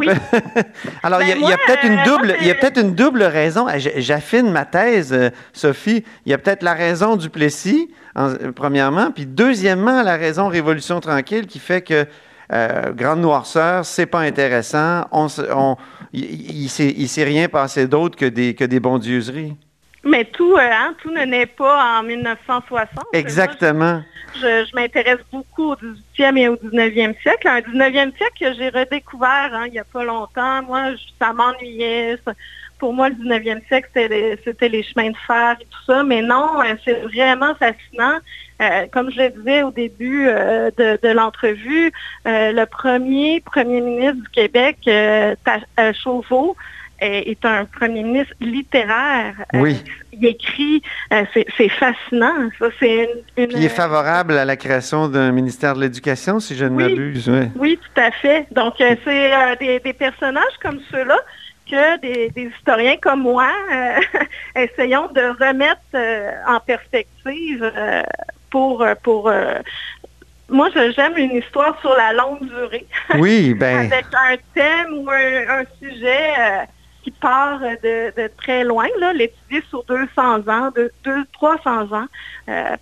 Oui. 0.00 0.06
peu- 0.06 0.12
Alors, 1.02 1.22
il 1.22 1.28
y 1.28 1.32
a, 1.32 1.34
Ben, 1.34 1.40
y 1.42 1.56
peut-être 1.66 1.84
une 1.84 2.02
double, 2.04 2.26
moi, 2.28 2.36
il 2.40 2.46
y 2.46 2.50
a 2.50 2.54
c'est- 2.54 2.60
peut-être 2.60 2.80
une 2.80 2.94
double 2.94 3.22
raison. 3.22 3.66
Ah, 3.68 3.78
J'affine 3.78 4.50
ma 4.50 4.64
thèse, 4.64 5.12
euh, 5.12 5.30
Sophie. 5.52 6.04
Il 6.26 6.30
y 6.30 6.34
a 6.34 6.38
peut-être 6.38 6.62
la 6.62 6.74
raison 6.74 7.16
du 7.16 7.30
Plessis, 7.30 7.90
en- 8.14 8.30
euh, 8.30 8.52
premièrement, 8.54 9.10
puis 9.10 9.26
deuxièmement, 9.26 10.02
la 10.02 10.16
raison 10.16 10.48
Révolution 10.48 11.00
tranquille 11.00 11.46
qui 11.46 11.58
fait 11.58 11.82
que 11.82 12.06
euh, 12.52 12.92
grande 12.92 13.20
noirceur, 13.20 13.84
c'est 13.84 14.06
pas 14.06 14.20
intéressant. 14.20 15.06
On, 15.12 15.28
on- 15.54 15.76
il, 16.12 16.62
il, 16.64 16.68
s'est- 16.68 16.94
il 16.96 17.08
s'est 17.08 17.22
rien 17.24 17.48
passé 17.48 17.86
d'autre 17.86 18.16
que 18.18 18.24
des, 18.26 18.54
que 18.54 18.64
des 18.64 18.80
bondieuseries. 18.80 19.56
Mais 20.04 20.24
tout, 20.24 20.54
euh, 20.54 20.60
hein, 20.60 20.94
tout 21.02 21.10
ne 21.10 21.24
naît 21.24 21.46
pas 21.46 21.98
en 21.98 22.02
1960. 22.02 22.88
Moi, 22.94 23.04
Exactement. 23.12 24.02
Je, 24.36 24.64
je 24.64 24.74
m'intéresse 24.76 25.18
beaucoup 25.32 25.72
au 25.72 25.76
18e 25.76 26.36
et 26.38 26.48
au 26.48 26.56
19e 26.56 27.20
siècle. 27.20 27.48
Un 27.48 27.60
19e 27.60 28.16
siècle 28.16 28.32
que 28.40 28.54
j'ai 28.54 28.68
redécouvert 28.70 29.50
hein, 29.52 29.64
il 29.66 29.72
n'y 29.72 29.78
a 29.78 29.84
pas 29.84 30.04
longtemps. 30.04 30.62
Moi, 30.62 30.92
je- 30.94 31.02
ça 31.20 31.32
m'ennuyait. 31.32 32.16
Pour 32.78 32.94
moi, 32.94 33.10
le 33.10 33.16
19e 33.16 33.60
siècle, 33.68 33.90
c'était 33.92 34.68
les, 34.70 34.82
chemins 34.82 35.10
de 35.10 35.16
fer 35.26 35.56
et 35.60 35.64
tout 35.64 35.84
ça. 35.86 36.02
Mais 36.02 36.22
non, 36.22 36.60
euh, 36.62 36.74
c'est 36.84 37.02
vraiment 37.02 37.54
fascinant. 37.56 38.18
Euh, 38.62 38.86
comme 38.92 39.10
je 39.10 39.20
le 39.20 39.30
disais 39.30 39.62
au 39.62 39.70
début 39.70 40.28
euh, 40.28 40.70
de, 40.78 40.98
de 41.02 41.08
l'entrevue, 41.12 41.92
le 42.24 42.64
premier 42.64 43.40
premier 43.40 43.80
ministre 43.82 44.22
du 44.22 44.28
Québec, 44.30 44.78
Chauveau, 46.02 46.56
est, 47.00 47.44
un 47.44 47.64
premier 47.64 48.02
ministre 48.02 48.34
littéraire. 48.40 49.34
Euh, 49.54 49.60
Oui. 49.60 49.82
il 50.12 50.24
écrit, 50.26 50.82
euh, 51.12 51.24
c'est 51.56 51.68
fascinant. 51.68 52.50
Ça, 52.58 52.66
c'est 52.78 52.94
une, 53.04 53.42
une- 53.44 53.48
Puis 53.48 53.56
il 53.58 53.64
est 53.64 53.68
favorable 53.68 54.36
à 54.36 54.44
la 54.44 54.56
création 54.56 55.08
d'un 55.08 55.32
ministère 55.32 55.74
de 55.74 55.80
l'Éducation, 55.80 56.40
si 56.40 56.56
je 56.56 56.64
ne 56.64 56.70
Oui. 56.76 56.82
m'abuse. 56.84 57.28
ouais. 57.28 57.48
Oui, 57.56 57.78
tout 57.82 58.00
à 58.00 58.10
fait. 58.10 58.46
Donc, 58.52 58.80
euh, 58.80 58.94
c'est 59.04 59.32
euh, 59.32 59.56
des, 59.56 59.80
des 59.80 59.92
personnages 59.92 60.56
comme 60.62 60.80
ceux-là 60.90 61.18
que 61.70 62.00
des, 62.00 62.30
des 62.30 62.50
historiens 62.58 62.96
comme 63.00 63.20
moi 63.22 63.48
euh, 63.72 64.00
essayons 64.56 65.06
de 65.12 65.20
remettre 65.44 65.80
euh, 65.94 66.32
en 66.48 66.58
perspective 66.60 67.62
euh, 67.62 68.02
pour... 68.50 68.82
euh, 68.82 68.94
pour 69.02 69.28
euh, 69.28 69.54
moi, 70.52 70.68
j'aime 70.74 71.16
une 71.16 71.36
histoire 71.36 71.80
sur 71.80 71.94
la 71.96 72.12
longue 72.12 72.40
durée, 72.44 72.84
Oui, 73.18 73.54
ben, 73.60 73.86
avec 73.92 74.06
un 74.12 74.34
thème 74.52 74.94
ou 74.98 75.08
un, 75.08 75.60
un 75.60 75.64
sujet 75.80 76.30
euh, 76.40 76.62
qui 77.12 77.20
part 77.20 77.60
de, 77.60 78.30
très 78.38 78.64
loin, 78.64 78.86
l'étudier 79.14 79.62
sur 79.68 79.84
200 79.84 80.48
ans, 80.48 80.70
de, 80.74 80.90
300 81.32 81.92
ans, 81.92 82.06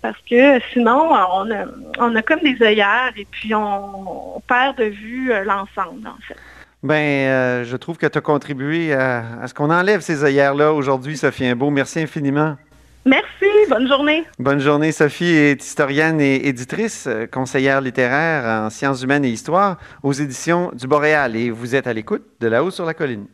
parce 0.01 0.17
que 0.29 0.59
sinon, 0.73 1.09
on 1.11 1.51
a, 1.51 1.65
on 1.99 2.15
a 2.15 2.21
comme 2.21 2.39
des 2.39 2.57
œillères 2.61 3.13
et 3.15 3.25
puis 3.29 3.53
on, 3.53 4.41
perd 4.47 4.77
de 4.77 4.85
vue 4.85 5.31
l'ensemble, 5.45 6.07
en 6.07 6.17
fait. 6.27 6.37
Ben, 6.81 7.63
je 7.65 7.75
trouve 7.75 7.97
que 7.97 8.07
tu 8.07 8.17
as 8.17 8.21
contribué 8.21 8.93
à, 8.93 9.41
à 9.41 9.47
ce 9.47 9.53
qu'on 9.53 9.69
enlève 9.69 10.01
ces 10.01 10.23
œillères-là 10.23 10.73
aujourd'hui, 10.73 11.17
Sophie 11.17 11.45
Imbeau. 11.45 11.69
Merci 11.69 11.99
infiniment. 11.99 12.55
Merci, 13.05 13.45
bonne 13.69 13.87
journée. 13.87 14.23
Bonne 14.37 14.59
journée. 14.59 14.91
Sophie 14.91 15.31
est 15.31 15.63
historienne 15.63 16.19
et 16.19 16.47
éditrice, 16.47 17.07
euh, 17.07 17.25
conseillère 17.27 17.81
littéraire 17.81 18.65
en 18.65 18.69
sciences 18.69 19.01
humaines 19.01 19.23
et 19.23 19.29
histoire 19.29 19.77
aux 20.03 20.11
éditions 20.11 20.71
du 20.73 20.85
Boréal. 20.85 21.35
Et 21.35 21.49
vous 21.49 21.75
êtes 21.75 21.87
à 21.87 21.93
l'écoute 21.93 22.23
de 22.41 22.47
là-haut 22.47 22.71
sur 22.71 22.85
la 22.85 22.93
colline. 22.93 23.25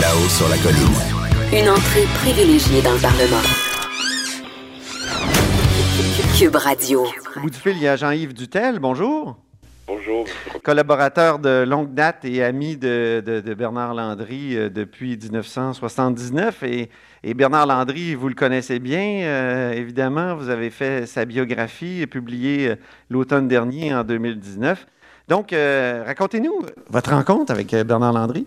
Là-haut 0.00 0.28
sur 0.28 0.48
la 0.48 0.56
colline. 0.58 0.78
Une 1.52 1.68
entrée 1.70 2.04
privilégiée 2.14 2.82
dans 2.82 2.92
le 2.92 2.98
Parlement. 3.00 3.42
Cube 6.38 6.56
Radio. 6.56 7.06
Au 7.36 7.40
bout 7.40 7.50
du 7.50 7.58
fil, 7.58 7.72
il 7.76 7.82
y 7.82 7.88
a 7.88 7.96
Jean-Yves 7.96 8.32
Dutel. 8.32 8.78
Bonjour. 8.78 9.36
Bonjour. 9.86 10.26
Collaborateur 10.62 11.38
de 11.38 11.64
longue 11.66 11.94
date 11.94 12.24
et 12.24 12.44
ami 12.44 12.76
de, 12.76 13.22
Bernard 13.56 13.94
Landry 13.94 14.54
euh, 14.56 14.68
depuis 14.68 15.16
1979. 15.16 16.62
Et, 16.62 16.90
Bernard 17.34 17.66
Landry, 17.66 18.14
vous 18.14 18.28
le 18.28 18.34
connaissez 18.34 18.78
bien, 18.78 19.22
euh, 19.22 19.72
évidemment. 19.72 20.36
Vous 20.36 20.50
avez 20.50 20.70
fait 20.70 21.06
sa 21.06 21.24
biographie, 21.24 22.06
publiée 22.06 22.68
euh, 22.68 22.76
l'automne 23.08 23.48
dernier, 23.48 23.94
en 23.94 24.04
2019. 24.04 24.86
Donc, 25.28 25.52
racontez-nous 25.52 26.62
votre 26.90 27.10
rencontre 27.10 27.52
avec 27.52 27.74
Bernard 27.74 28.12
Landry. 28.12 28.46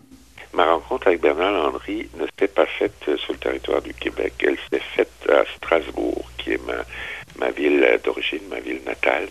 Ma 0.54 0.66
rencontre 0.66 1.08
avec 1.08 1.22
Bernard 1.22 1.52
Landry 1.52 2.10
ne 2.18 2.26
s'est 2.38 2.48
pas 2.48 2.66
faite 2.66 3.10
sur 3.18 3.34
le 3.34 3.40
territoire 3.40 3.82
du 3.82 3.94
Québec. 3.94 4.34
Elle 4.40 4.58
s'est 4.70 4.84
faite 4.96 5.12
à 5.30 5.44
Strasbourg, 5.56 6.24
qui 6.38 6.54
est 6.54 6.62
ma, 7.40 7.52
ville 7.52 8.00
d'origine, 8.04 8.42
ma 8.50 8.60
ville 8.60 8.82
natale 8.86 9.28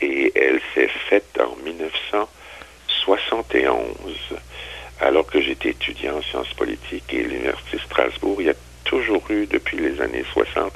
et 0.00 0.32
elle 0.34 0.60
s'est 0.74 0.90
faite 1.08 1.38
en 1.40 1.54
1971, 1.64 4.16
alors 5.00 5.26
que 5.26 5.40
j'étais 5.40 5.70
étudiant 5.70 6.18
en 6.18 6.22
sciences 6.22 6.52
politiques 6.54 7.12
et 7.12 7.22
l'Université 7.22 7.78
Strasbourg. 7.84 8.36
Il 8.40 8.46
y 8.46 8.50
a 8.50 8.54
toujours 8.84 9.22
eu, 9.30 9.46
depuis 9.46 9.78
les 9.78 10.00
années 10.00 10.24
60, 10.32 10.72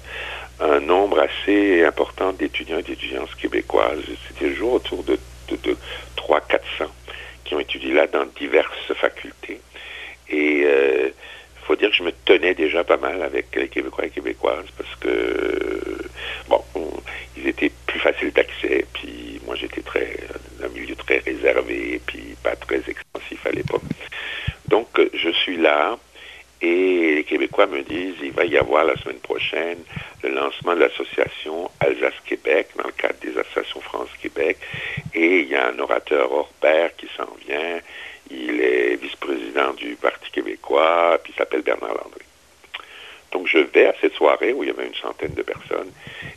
un 0.61 0.81
nombre 0.81 1.21
assez 1.21 1.85
important 1.85 2.33
d'étudiants 2.33 2.79
et 2.79 2.83
d'étudiantes 2.83 3.33
québécoises. 3.37 4.03
C'était 4.29 4.51
toujours 4.51 4.73
autour 4.75 5.03
de, 5.05 5.19
de, 5.51 5.57
de 5.71 5.77
300-400 6.17 6.89
qui 7.45 7.55
ont 7.55 7.61
étudié 7.61 7.93
là 7.93 8.07
dans 8.07 8.27
diverses 8.39 8.93
facultés. 8.95 9.61
Et 10.29 10.63
euh, 10.65 11.09
il 11.09 11.67
faut 11.67 11.77
dire 11.77 11.91
que 11.91 11.97
je 11.97 12.03
me 12.03 12.13
tenais 12.25 12.55
déjà 12.55 12.85
pas 12.85 12.97
mal 12.97 13.23
avec 13.23 13.55
les 13.57 13.69
Québécois 13.69 14.07
et 14.07 14.11
Québécoises 14.11 14.67
parce 14.77 14.95
que, 14.97 15.99
bon, 16.49 16.63
ils 17.37 17.49
étaient 17.49 17.73
plus 17.87 18.01
faciles 18.01 18.33
d'accès, 18.33 18.85
puis 18.93 19.41
moi 19.47 19.57
j'étais 19.57 19.81
très, 19.81 20.17
un 20.63 20.69
milieu 20.69 20.95
très 20.97 21.19
réservé, 21.19 22.01
puis 22.07 22.37
pas 22.43 22.57
très 22.57 22.83
expansif 22.89 23.47
à 23.47 23.51
l'époque. 23.51 23.83
Donc 24.69 24.89
je 25.15 25.31
suis 25.31 25.57
là, 25.57 25.99
et 26.63 27.15
les 27.15 27.25
Québécois 27.25 27.67
me 27.67 27.83
disent, 27.83 28.17
il 28.23 28.33
va 28.33 28.45
y 28.45 28.59
avoir 28.59 28.85
la 28.85 28.97
semaine 28.97 29.19
prochaine 29.19 29.79
le 30.23 30.31
lancement 30.31 30.75
de 30.75 30.81
l'association 30.81 31.71
Alsace-Québec 31.81 32.69
dans 32.77 32.85
le 32.85 32.93
cadre 32.93 33.19
des 33.21 33.37
associations 33.39 33.81
France-Québec. 33.81 34.59
Et 35.15 35.41
il 35.41 35.49
y 35.49 35.55
a 35.55 35.69
un 35.69 35.79
orateur 35.79 36.31
hors 36.33 36.53
pair 36.61 36.95
qui 36.97 37.09
s'en 37.17 37.29
vient. 37.47 37.81
Il 38.31 38.61
est 38.61 38.97
vice-président 38.97 39.73
du 39.75 39.97
Parti 39.97 40.31
québécois, 40.31 41.19
puis 41.23 41.33
il 41.35 41.39
s'appelle 41.39 41.63
Bernard 41.63 41.95
Landry. 41.95 42.25
Donc 43.33 43.47
je 43.47 43.59
vais 43.59 43.87
à 43.87 43.95
cette 44.01 44.15
soirée 44.15 44.53
où 44.53 44.63
il 44.63 44.69
y 44.69 44.73
avait 44.73 44.87
une 44.87 44.95
centaine 44.95 45.35
de 45.35 45.43
personnes. 45.43 45.91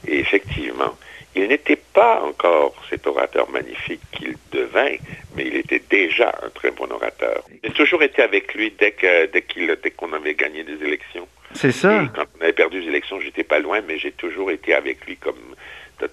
Et 0.07 0.19
effectivement, 0.19 0.95
il 1.35 1.47
n'était 1.47 1.75
pas 1.93 2.21
encore 2.21 2.75
cet 2.89 3.07
orateur 3.07 3.49
magnifique 3.49 4.01
qu'il 4.11 4.35
devint, 4.51 4.95
mais 5.35 5.47
il 5.47 5.55
était 5.55 5.81
déjà 5.89 6.33
un 6.43 6.49
très 6.49 6.71
bon 6.71 6.89
orateur. 6.91 7.43
J'ai 7.63 7.71
toujours 7.71 8.03
été 8.03 8.21
avec 8.21 8.53
lui 8.53 8.71
dès 8.77 8.91
que 8.91 9.25
dès 9.27 9.41
qu'il 9.41 9.75
dès 9.81 9.91
qu'on 9.91 10.13
avait 10.13 10.35
gagné 10.35 10.63
des 10.63 10.83
élections. 10.83 11.27
C'est 11.53 11.71
ça. 11.71 12.03
Et 12.03 12.07
quand 12.15 12.25
on 12.39 12.43
avait 12.43 12.53
perdu 12.53 12.81
des 12.81 12.87
élections, 12.87 13.19
j'étais 13.19 13.43
pas 13.43 13.59
loin, 13.59 13.81
mais 13.87 13.97
j'ai 13.97 14.11
toujours 14.11 14.51
été 14.51 14.73
avec 14.73 15.05
lui 15.05 15.17
comme 15.17 15.55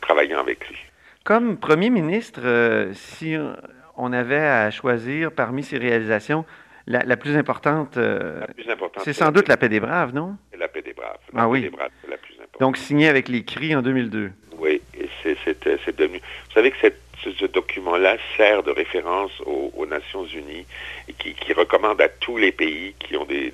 travaillant 0.00 0.40
avec 0.40 0.68
lui. 0.68 0.76
Comme 1.24 1.58
premier 1.58 1.90
ministre, 1.90 2.40
euh, 2.44 2.92
si 2.94 3.36
on 3.96 4.12
avait 4.12 4.36
à 4.36 4.70
choisir 4.70 5.32
parmi 5.32 5.62
ses 5.62 5.78
réalisations, 5.78 6.44
la, 6.86 7.16
plus 7.16 7.36
importante, 7.36 7.96
euh, 7.98 8.40
c'est 9.04 9.12
sans 9.12 9.30
doute 9.30 9.48
la 9.48 9.56
paix 9.56 9.68
des 9.68 9.80
braves, 9.80 10.12
non? 10.12 10.36
La 10.58 10.66
paix 10.66 10.82
des 10.82 10.92
braves. 10.92 11.18
La 11.32 11.42
ah 11.42 11.44
paix 11.44 11.50
oui. 11.50 11.60
Des 11.62 11.70
braves, 11.70 11.90
la 12.08 12.16
plus 12.16 12.34
importante. 12.34 12.60
Donc 12.60 12.76
signé 12.76 13.08
avec 13.08 13.28
les 13.28 13.44
cris 13.44 13.76
en 13.76 13.82
2002. 13.82 14.32
Oui, 14.58 14.80
et 14.98 15.08
c'est 15.24 15.96
devenu. 15.96 16.20
Vous 16.50 16.54
savez 16.54 16.72
que 16.72 16.76
ce, 17.22 17.46
document-là 17.46 18.16
sert 18.36 18.64
de 18.64 18.72
référence 18.72 19.30
aux, 19.46 19.86
Nations 19.86 20.24
Unies 20.24 20.66
et 21.08 21.12
qui, 21.12 21.52
recommande 21.52 22.00
à 22.00 22.08
tous 22.08 22.36
les 22.36 22.52
pays 22.52 22.94
qui 22.98 23.16
ont 23.16 23.24
des, 23.24 23.52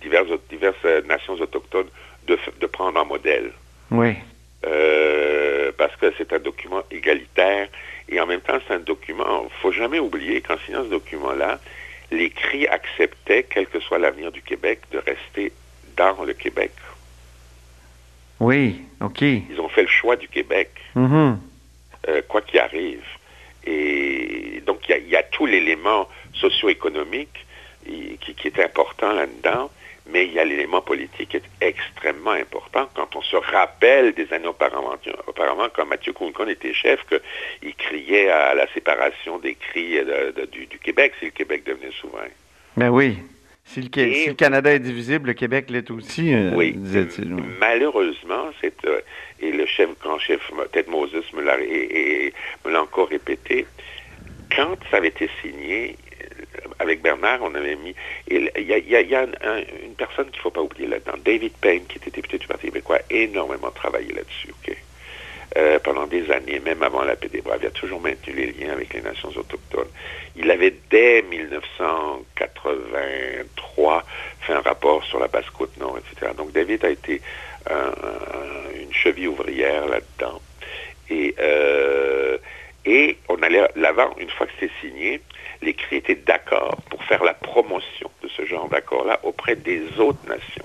diverses, 0.00 0.28
diverses, 0.48 0.84
nations 1.06 1.34
autochtones 1.34 1.88
de, 2.26 2.38
de 2.60 2.66
prendre 2.66 3.00
un 3.00 3.04
modèle. 3.04 3.52
Oui. 3.90 4.16
Euh, 4.66 5.72
parce 5.78 5.96
que 5.96 6.12
c'est 6.18 6.32
un 6.34 6.38
document 6.38 6.82
égalitaire 6.90 7.68
et 8.08 8.20
en 8.20 8.26
même 8.26 8.40
temps 8.40 8.58
c'est 8.68 8.74
un 8.74 8.80
document. 8.80 9.44
Il 9.44 9.60
faut 9.60 9.72
jamais 9.72 9.98
oublier 9.98 10.42
qu'en 10.42 10.58
signant 10.66 10.84
ce 10.84 10.90
document-là, 10.90 11.58
les 12.10 12.28
cris 12.28 12.66
acceptaient, 12.66 13.46
quel 13.48 13.66
que 13.66 13.80
soit 13.80 13.98
l'avenir 13.98 14.32
du 14.32 14.42
Québec, 14.42 14.80
de 14.92 14.98
rester 14.98 15.52
dans 15.96 16.24
le 16.24 16.34
Québec. 16.34 16.72
Oui, 18.40 18.82
OK. 19.00 19.22
Ils 19.22 19.60
ont 19.60 19.68
fait 19.68 19.82
le 19.82 19.88
choix 19.88 20.16
du 20.16 20.28
Québec, 20.28 20.70
mm-hmm. 20.96 21.36
Euh, 22.08 22.22
quoi 22.28 22.40
qu'il 22.42 22.58
arrive. 22.58 23.04
Et 23.64 24.62
donc, 24.66 24.88
il 24.88 25.08
y, 25.08 25.16
a 25.16 25.22
tout 25.22 25.46
l'élément 25.46 26.08
socio-économique 26.34 27.46
qui, 27.84 28.34
qui, 28.34 28.48
est 28.48 28.58
important 28.58 29.12
là-dedans, 29.12 29.70
mais 30.06 30.24
il 30.24 30.32
y 30.32 30.38
a 30.38 30.44
l'élément 30.44 30.80
politique 30.80 31.28
qui 31.28 31.36
est 31.36 31.42
extrêmement 31.60 32.30
important. 32.30 32.88
Quand 32.94 33.14
on 33.16 33.22
se 33.22 33.36
rappelle 33.36 34.14
des 34.14 34.32
années 34.32 34.48
auparavant, 34.48 35.68
quand 35.74 35.86
Mathieu 35.86 36.12
Coulcon 36.14 36.48
était 36.48 36.72
chef, 36.72 37.04
qu'il 37.06 37.74
criait 37.74 38.30
à 38.30 38.54
la 38.54 38.66
séparation 38.72 39.38
des 39.38 39.54
cris 39.54 39.98
du, 40.52 40.66
du, 40.66 40.78
Québec 40.78 41.12
si 41.18 41.26
le 41.26 41.30
Québec 41.32 41.64
devenait 41.66 41.92
souverain. 41.92 42.28
Ben 42.76 42.88
oui. 42.88 43.18
Si 43.72 43.82
le, 43.82 44.32
Canada 44.32 44.72
est 44.72 44.80
divisible, 44.80 45.28
le 45.28 45.34
Québec 45.34 45.70
l'est 45.70 45.88
aussi, 45.92 46.34
euh, 46.34 46.50
oui. 46.56 46.72
disait-il. 46.72 47.36
Malheureusement, 47.60 48.50
c'est, 48.60 48.74
euh, 48.84 49.00
et 49.38 49.52
le 49.52 49.64
chef, 49.64 49.90
grand 50.00 50.18
chef 50.18 50.40
Ted 50.72 50.90
Moses 50.90 51.32
me 51.32 51.40
l'a, 51.40 51.56
et, 51.60 52.32
me 52.64 52.72
l'a 52.72 52.82
encore 52.82 53.08
répété, 53.08 53.66
quand 54.56 54.76
ça 54.90 54.96
avait 54.96 55.08
été 55.08 55.30
signé, 55.40 55.96
euh, 56.20 56.68
avec 56.80 57.00
Bernard, 57.00 57.42
on 57.42 57.54
avait 57.54 57.76
mis. 57.76 57.94
Il 58.28 58.50
y 58.56 58.74
a, 58.74 59.22
une 59.22 59.94
personne 59.96 60.26
qu'il 60.30 60.38
ne 60.38 60.42
faut 60.42 60.50
pas 60.50 60.62
oublier 60.62 60.88
là-dedans, 60.88 61.14
David 61.24 61.52
Payne, 61.60 61.84
qui 61.86 61.98
était 61.98 62.10
député 62.10 62.38
du 62.38 62.48
Parti 62.48 62.66
québécois, 62.66 62.96
a 62.96 63.14
énormément 63.14 63.70
travaillé 63.70 64.12
là-dessus. 64.12 64.48
OK? 64.50 64.76
Euh, 65.56 65.80
pendant 65.80 66.06
des 66.06 66.30
années, 66.30 66.60
même 66.60 66.80
avant 66.84 67.02
la 67.02 67.16
paix 67.16 67.26
des 67.26 67.40
Braves. 67.40 67.58
Il 67.62 67.66
a 67.66 67.70
toujours 67.70 68.00
maintenu 68.00 68.34
les 68.34 68.52
liens 68.52 68.72
avec 68.72 68.94
les 68.94 69.00
nations 69.00 69.30
autochtones. 69.30 69.88
Il 70.36 70.48
avait, 70.48 70.72
dès 70.90 71.22
1983, 71.22 74.04
fait 74.42 74.52
un 74.52 74.60
rapport 74.60 75.02
sur 75.02 75.18
la 75.18 75.26
Basse-Côte-Nord, 75.26 75.98
etc. 75.98 76.30
Donc 76.36 76.52
David 76.52 76.84
a 76.84 76.90
été 76.90 77.20
une 78.80 78.92
cheville 78.92 79.26
ouvrière 79.26 79.88
là-dedans. 79.88 80.40
Et, 81.10 81.34
euh, 81.40 82.38
et 82.84 83.18
on 83.28 83.42
allait 83.42 83.68
l'avant, 83.74 84.14
une 84.18 84.30
fois 84.30 84.46
que 84.46 84.52
c'était 84.58 84.72
signé, 84.80 85.20
les 85.62 85.74
CRI 85.74 85.96
étaient 85.96 86.14
d'accord 86.14 86.76
pour 86.90 87.02
faire 87.04 87.24
la 87.24 87.34
promotion 87.34 88.10
de 88.22 88.28
ce 88.28 88.46
genre 88.46 88.68
d'accord-là 88.68 89.18
auprès 89.24 89.56
des 89.56 89.82
autres 89.98 90.26
nations. 90.28 90.64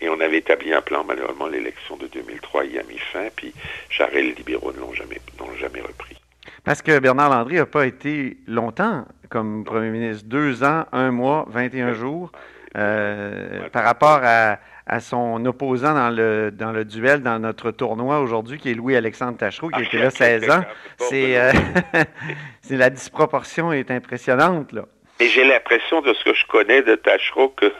Et 0.00 0.08
on 0.08 0.20
avait 0.20 0.38
établi 0.38 0.72
un 0.72 0.82
plan, 0.82 1.04
malheureusement, 1.04 1.46
l'élection 1.46 1.96
de 1.96 2.06
2003 2.08 2.64
y 2.66 2.78
a 2.78 2.82
mis 2.82 2.98
fin, 2.98 3.28
puis 3.34 3.52
Charest 3.88 4.16
et 4.16 4.22
les 4.22 4.32
libéraux 4.32 4.72
ne 4.72 4.80
l'ont 4.80 4.92
jamais, 4.92 5.20
jamais 5.58 5.80
repris. 5.80 6.16
Parce 6.64 6.82
que 6.82 6.98
Bernard 6.98 7.30
Landry 7.30 7.56
n'a 7.56 7.66
pas 7.66 7.86
été 7.86 8.38
longtemps 8.46 9.04
comme 9.28 9.64
premier 9.64 9.90
ministre. 9.90 10.24
Deux 10.26 10.64
ans, 10.64 10.84
un 10.92 11.10
mois, 11.10 11.46
21 11.50 11.92
jours. 11.92 12.30
Euh, 12.76 13.68
par 13.72 13.84
rapport 13.84 14.20
à, 14.24 14.58
son 15.00 15.44
opposant 15.46 15.94
dans 15.94 16.10
le, 16.10 16.50
dans 16.50 16.72
le 16.72 16.84
duel 16.84 17.22
dans 17.22 17.38
notre 17.38 17.70
tournoi 17.70 18.20
aujourd'hui, 18.20 18.58
qui 18.58 18.70
est 18.70 18.74
Louis-Alexandre 18.74 19.38
Tachereau, 19.38 19.70
qui 19.70 19.82
était 19.82 19.98
là 19.98 20.10
16 20.10 20.50
ans. 20.50 20.64
Euh, 21.12 21.52
c'est 22.62 22.76
la 22.76 22.90
disproportion 22.90 23.72
est 23.72 23.90
impressionnante. 23.90 24.72
Là. 24.72 24.86
Et 25.20 25.28
j'ai 25.28 25.44
l'impression 25.44 26.00
de 26.00 26.12
ce 26.12 26.24
que 26.24 26.34
je 26.34 26.46
connais 26.46 26.82
de 26.82 26.94
Tachereau 26.96 27.50
que 27.50 27.72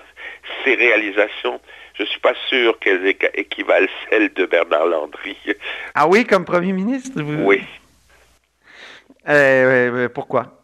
ses 0.63 0.75
réalisations 0.75 1.61
je 1.95 2.03
ne 2.03 2.09
suis 2.09 2.21
pas 2.21 2.35
sûr 2.49 2.79
qu'elles 2.79 3.07
équivalent 3.35 3.87
celles 4.11 4.33
de 4.33 4.47
Bernard 4.47 4.87
Landry. 4.87 5.37
Ah 5.95 6.07
oui, 6.09 6.25
comme 6.27 6.45
Premier 6.45 6.73
ministre 6.73 7.21
Oui. 7.23 7.63
Euh, 9.29 10.09
pourquoi? 10.09 10.61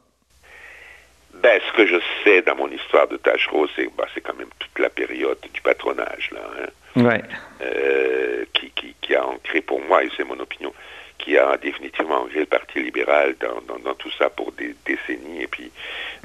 Ben, 1.35 1.59
ce 1.67 1.73
que 1.77 1.87
je 1.87 1.97
sais 2.23 2.43
dans 2.43 2.57
mon 2.57 2.69
histoire 2.69 3.09
de 3.09 3.17
Tachereau, 3.17 3.67
c'est 3.75 3.89
c'est 4.15 4.21
quand 4.21 4.35
même 4.37 4.51
toute 4.59 4.79
la 4.79 4.91
période 4.91 5.39
du 5.55 5.61
patronage, 5.63 6.31
là, 6.33 6.41
hein, 6.61 7.03
Ouais. 7.03 7.23
euh, 7.63 8.45
qui, 8.53 8.71
qui, 8.73 8.95
qui 9.01 9.15
a 9.15 9.25
ancré 9.25 9.63
pour 9.63 9.81
moi, 9.81 10.05
et 10.05 10.11
c'est 10.17 10.25
mon 10.25 10.39
opinion, 10.39 10.75
qui 11.17 11.39
a 11.39 11.57
définitivement 11.57 12.23
ancré 12.25 12.41
le 12.41 12.47
Parti 12.47 12.83
libéral 12.83 13.37
dans, 13.41 13.61
dans, 13.63 13.79
dans 13.79 13.95
tout 13.95 14.11
ça 14.19 14.29
pour 14.29 14.53
des 14.53 14.75
décennies, 14.85 15.43
et 15.45 15.47
puis 15.47 15.71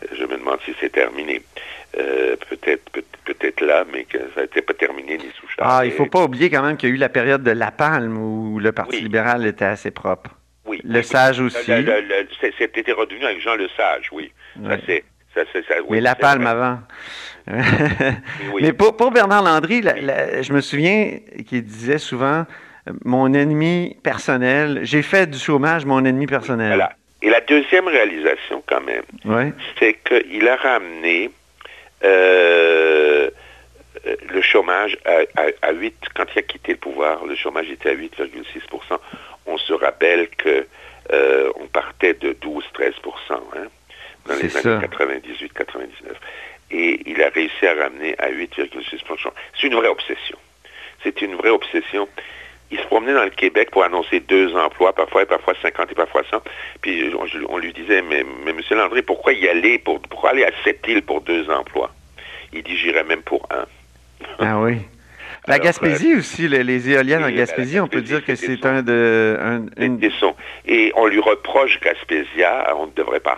euh, 0.04 0.08
je 0.18 0.26
me 0.26 0.36
demande 0.38 0.60
si 0.66 0.74
c'est 0.82 0.92
terminé. 0.92 1.42
Euh, 1.98 2.36
peut-être 2.50 2.90
peut, 2.92 3.04
peut-être 3.26 3.62
là, 3.62 3.86
mais 3.94 4.04
que 4.04 4.18
ça 4.36 4.42
n'était 4.42 4.62
pas 4.62 4.74
terminé 4.74 5.18
ni 5.18 5.26
sous 5.40 5.48
Charest. 5.48 5.60
Ah, 5.80 5.86
il 5.86 5.92
faut 5.92 6.08
pas 6.08 6.24
oublier 6.24 6.50
quand 6.50 6.62
même 6.62 6.76
qu'il 6.78 6.90
y 6.90 6.92
a 6.92 6.96
eu 6.96 6.98
la 6.98 7.10
période 7.10 7.42
de 7.44 7.52
La 7.52 7.72
Palme 7.72 8.18
où 8.18 8.60
le 8.60 8.72
Parti 8.72 8.98
Oui. 8.98 9.02
libéral 9.04 9.46
était 9.46 9.66
assez 9.66 9.92
propre. 9.92 10.32
Oui, 10.66 10.82
Le 10.84 11.00
oui, 11.00 11.04
Sage 11.06 11.40
oui. 11.40 11.46
aussi. 11.46 11.70
Le- 11.72 11.82
le- 11.82 12.02
le- 12.02 12.28
C'était 12.58 12.92
redevenu 12.92 13.24
avec 13.26 13.40
Jean 13.42 13.56
Lesage, 13.56 14.10
oui. 14.12 14.32
Ça, 14.64 15.42
ça, 15.54 15.60
ça, 15.68 15.76
oui, 15.82 15.88
Mais 15.98 16.02
La 16.02 16.16
Palme 16.16 16.44
vrai. 16.44 16.52
avant. 16.52 16.80
Mais 18.62 18.74
pour, 18.74 18.96
pour 18.98 19.12
Bernard 19.12 19.44
Landry, 19.44 19.82
la- 19.82 20.00
la- 20.02 20.42
je 20.42 20.52
me 20.54 20.62
souviens 20.62 21.20
qu'il 21.48 21.64
disait 21.64 21.98
souvent 21.98 22.46
mon 23.04 23.34
ennemi 23.34 23.98
personnel. 24.04 24.80
J'ai 24.84 25.02
fait 25.02 25.30
du 25.30 25.38
chômage 25.38 25.86
mon 25.86 26.04
ennemi 26.06 26.26
personnel. 26.28 26.70
Voilà. 26.70 26.94
Et 27.22 27.30
la 27.30 27.42
deuxième 27.42 27.88
réalisation, 27.88 28.64
quand 28.68 28.82
même, 28.82 29.54
c'est 29.80 29.98
qu'il 30.04 30.48
a 30.48 30.56
ramené 30.58 31.32
euh, 32.06 33.30
le 34.30 34.42
chômage 34.42 34.98
à, 35.06 35.20
à- 35.42 35.68
à 35.70 35.72
8, 35.72 35.96
quand 36.16 36.26
il 36.36 36.40
a 36.40 36.42
quitté 36.44 36.74
le 36.74 36.78
pouvoir, 36.78 37.26
le 37.26 37.36
chômage 37.36 37.70
était 37.70 37.90
à 37.90 37.96
8,6% 37.96 38.98
On 39.48 39.58
se 39.58 39.74
rappelle 39.74 40.30
que 40.30 40.66
euh, 41.12 41.52
on 41.56 41.68
partait 41.68 42.14
de 42.14 42.34
12-13% 42.34 42.92
hein, 43.32 43.68
dans 44.28 44.36
les 44.36 44.50
ça. 44.50 44.60
années 44.60 44.86
98-99. 44.88 45.88
Et 46.72 47.00
il 47.06 47.22
a 47.22 47.30
réussi 47.30 47.66
à 47.68 47.74
ramener 47.76 48.16
à 48.20 48.30
8,6% 48.32 49.30
C'est 49.60 49.68
une 49.68 49.76
vraie 49.76 49.88
obsession. 49.88 50.38
C'est 51.04 51.22
une 51.22 51.36
vraie 51.36 51.50
obsession. 51.52 52.08
Il 52.78 52.82
se 52.82 52.88
promenait 52.88 53.14
dans 53.14 53.24
le 53.24 53.30
Québec 53.30 53.70
pour 53.72 53.84
annoncer 53.86 54.20
deux 54.20 54.54
emplois, 54.56 54.92
parfois, 54.94 55.24
et 55.24 55.26
parfois 55.26 55.54
50 55.62 55.92
et 55.92 55.96
parfois 55.96 56.24
100. 56.30 56.42
Puis 56.82 57.10
on, 57.50 57.58
lui 57.58 57.72
disait, 57.72 58.02
mais, 58.02 58.26
mais 58.44 58.52
M. 58.52 58.60
Landry, 58.72 59.02
pourquoi 59.02 59.32
y 59.34 59.48
aller 59.48 59.78
pour, 59.80 60.02
pourquoi 60.02 60.32
aller 60.32 60.44
à 60.44 60.52
cette 60.66 60.86
île 60.88 61.02
pour 61.02 61.22
deux 61.22 61.50
emplois? 61.50 61.92
Il 62.52 62.64
dit, 62.64 62.76
j'irai 62.76 63.04
même 63.04 63.22
pour 63.22 63.48
un. 63.50 63.66
Ah 64.40 64.60
oui. 64.60 64.80
La 65.48 65.56
Alors, 65.56 65.66
Gaspésie 65.68 66.16
aussi, 66.16 66.48
le- 66.48 66.64
les 66.64 66.90
éoliennes 66.90 67.24
en 67.24 67.30
Gaspésie, 67.30 67.80
on 67.80 67.88
peut 67.88 68.02
dire 68.02 68.26
que 68.26 68.36
c'est 68.36 68.66
un 68.66 68.82
de. 68.82 69.38
un- 69.40 69.66
une- 69.82 69.98
Des 70.00 70.10
sons. 70.20 70.36
Et 70.66 70.92
on 70.96 71.06
lui 71.06 71.20
reproche 71.20 71.80
Gaspésia, 71.82 72.76
on 72.78 72.88
ne 72.88 72.92
devrait 72.92 73.20
pas 73.20 73.38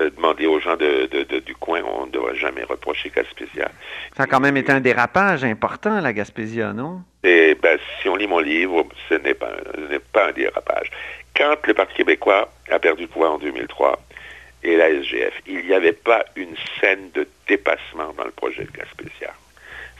euh, 0.00 0.10
demander 0.10 0.46
aux 0.46 0.58
gens 0.60 0.76
de, 0.76 1.06
de- 1.06 1.22
de- 1.24 1.38
du 1.40 1.54
coin, 1.54 1.82
on 1.82 2.06
ne 2.06 2.10
devrait 2.10 2.36
jamais 2.36 2.64
reprocher 2.64 3.10
Gaspésia. 3.14 3.70
ça 4.16 4.24
a 4.24 4.26
quand 4.26 4.40
même 4.40 4.56
été 4.56 4.72
un 4.72 4.80
dérapage 4.80 5.44
important, 5.44 6.00
la 6.00 6.12
Gaspésia, 6.12 6.72
non? 6.72 7.02
Et 7.22 7.54
ben, 7.54 7.78
si 8.00 8.08
on 8.08 8.16
lit 8.16 8.26
mon 8.26 8.38
livre, 8.40 8.86
ce 9.08 9.14
n'est 9.14 9.34
pas, 9.34 9.52
ce 9.74 9.98
pas 9.98 10.28
un 10.28 10.32
dérapage. 10.32 10.90
Quand 11.36 11.56
le 11.66 11.74
Parti 11.74 11.94
québécois 11.94 12.50
a 12.70 12.78
perdu 12.78 13.02
le 13.02 13.08
pouvoir 13.08 13.32
en 13.32 13.38
2003 13.38 13.98
et 14.62 14.76
la 14.76 14.88
SGF, 14.90 15.34
il 15.46 15.66
n'y 15.66 15.74
avait 15.74 15.92
pas 15.92 16.24
une 16.36 16.54
scène 16.80 17.10
de 17.14 17.26
dépassement 17.48 18.12
dans 18.16 18.24
le 18.24 18.30
projet 18.30 18.64
de 18.64 18.70
Gaspésia. 18.72 19.32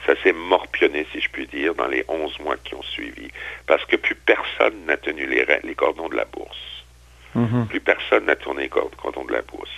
Ça 0.05 0.13
s'est 0.23 0.33
morpionné, 0.33 1.05
si 1.11 1.21
je 1.21 1.29
puis 1.29 1.45
dire, 1.45 1.75
dans 1.75 1.87
les 1.87 2.03
11 2.07 2.39
mois 2.39 2.55
qui 2.63 2.73
ont 2.73 2.81
suivi, 2.83 3.29
parce 3.67 3.85
que 3.85 3.95
plus 3.97 4.15
personne 4.15 4.85
n'a 4.87 4.97
tenu 4.97 5.27
les, 5.27 5.45
les 5.63 5.75
cordons 5.75 6.09
de 6.09 6.15
la 6.15 6.25
bourse. 6.25 6.57
Mhm. 7.35 7.67
Plus 7.69 7.79
personne 7.79 8.25
n'a 8.25 8.35
tourné 8.35 8.63
les 8.63 8.69
cord- 8.69 8.89
cordons 9.01 9.23
de 9.25 9.31
la 9.33 9.41
bourse. 9.43 9.69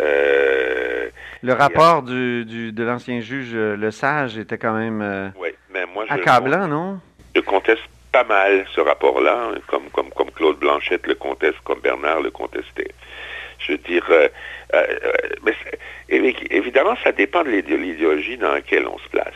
Euh, 0.00 1.08
Le 1.42 1.52
rapport 1.52 2.02
du, 2.02 2.44
du- 2.44 2.72
de 2.72 2.84
l'ancien 2.84 3.20
juge 3.20 3.50
euh, 3.54 3.76
Le 3.76 3.90
Sage 3.90 4.38
était 4.38 4.58
quand 4.58 4.74
même 4.74 5.00
euh, 5.02 5.28
ouais, 5.38 5.54
mais 5.72 5.84
moi, 5.86 6.04
je, 6.08 6.14
accablant, 6.14 6.66
non? 6.68 7.00
je 7.34 7.40
conteste 7.40 7.82
pas 8.12 8.24
mal 8.24 8.64
ce 8.74 8.80
rapport-là, 8.80 9.50
comme, 9.66 9.88
comme, 9.90 10.10
comme 10.10 10.30
Claude 10.30 10.58
Blanchette 10.58 11.06
le 11.06 11.14
conteste, 11.14 11.58
comme 11.64 11.80
Bernard 11.80 12.20
le 12.22 12.30
contestait. 12.30 12.90
Je 13.58 13.72
veux 13.72 13.78
dire, 13.78 14.04
euh, 14.10 14.28
euh, 14.74 14.86
euh, 15.04 15.12
mais 15.42 16.34
évidemment, 16.50 16.94
ça 17.04 17.12
dépend 17.12 17.42
de 17.44 17.50
l'idé- 17.50 17.76
l'idéologie 17.76 18.36
dans 18.38 18.52
laquelle 18.52 18.86
on 18.86 18.98
se 18.98 19.08
place. 19.08 19.34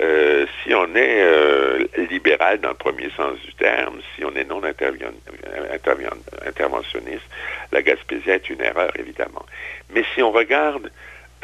Euh, 0.00 0.46
si 0.62 0.74
on 0.74 0.94
est 0.96 1.22
euh, 1.22 1.86
libéral 2.10 2.60
dans 2.60 2.70
le 2.70 2.74
premier 2.74 3.10
sens 3.16 3.38
du 3.40 3.54
terme, 3.54 4.00
si 4.14 4.24
on 4.24 4.34
est 4.34 4.44
non 4.44 4.62
interventionniste, 4.64 7.24
la 7.70 7.82
Gaspésie 7.82 8.30
est 8.30 8.50
une 8.50 8.60
erreur, 8.60 8.90
évidemment. 8.98 9.46
Mais 9.90 10.04
si 10.14 10.22
on 10.22 10.32
regarde 10.32 10.90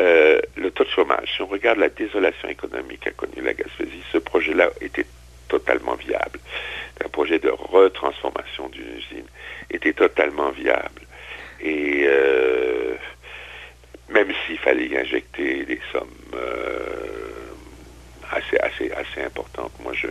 euh, 0.01 0.41
le 0.57 0.73
taux 0.73 0.85
de 0.85 0.89
chômage, 0.89 1.33
si 1.37 1.43
on 1.43 1.47
regarde 1.47 1.79
la 1.79 1.91
désolation 1.91 2.49
économique 2.49 3.01
qu'a 3.01 3.13
connue 3.13 3.43
la 3.43 3.55
Gaspésie, 3.55 4.03
ce 4.11 4.19
projet-là 4.19 4.71
était 4.81 5.07
totalement 5.47 5.95
viable. 5.95 6.41
Un 7.05 7.09
projet 7.09 7.39
de 7.39 7.51
retransformation 7.51 8.69
d'une 8.69 8.97
usine 8.97 9.27
était 9.71 9.93
totalement 9.93 10.51
viable. 10.51 11.03
Et 11.63 12.09
même 14.09 14.33
s'il 14.47 14.59
fallait 14.59 14.87
y 14.87 14.97
injecter 14.97 15.65
des 15.65 15.81
sommes 15.93 16.09
assez, 18.33 18.57
assez, 18.61 18.91
assez 18.93 19.25
importantes, 19.27 19.73
moi 19.83 19.93
je... 19.95 20.07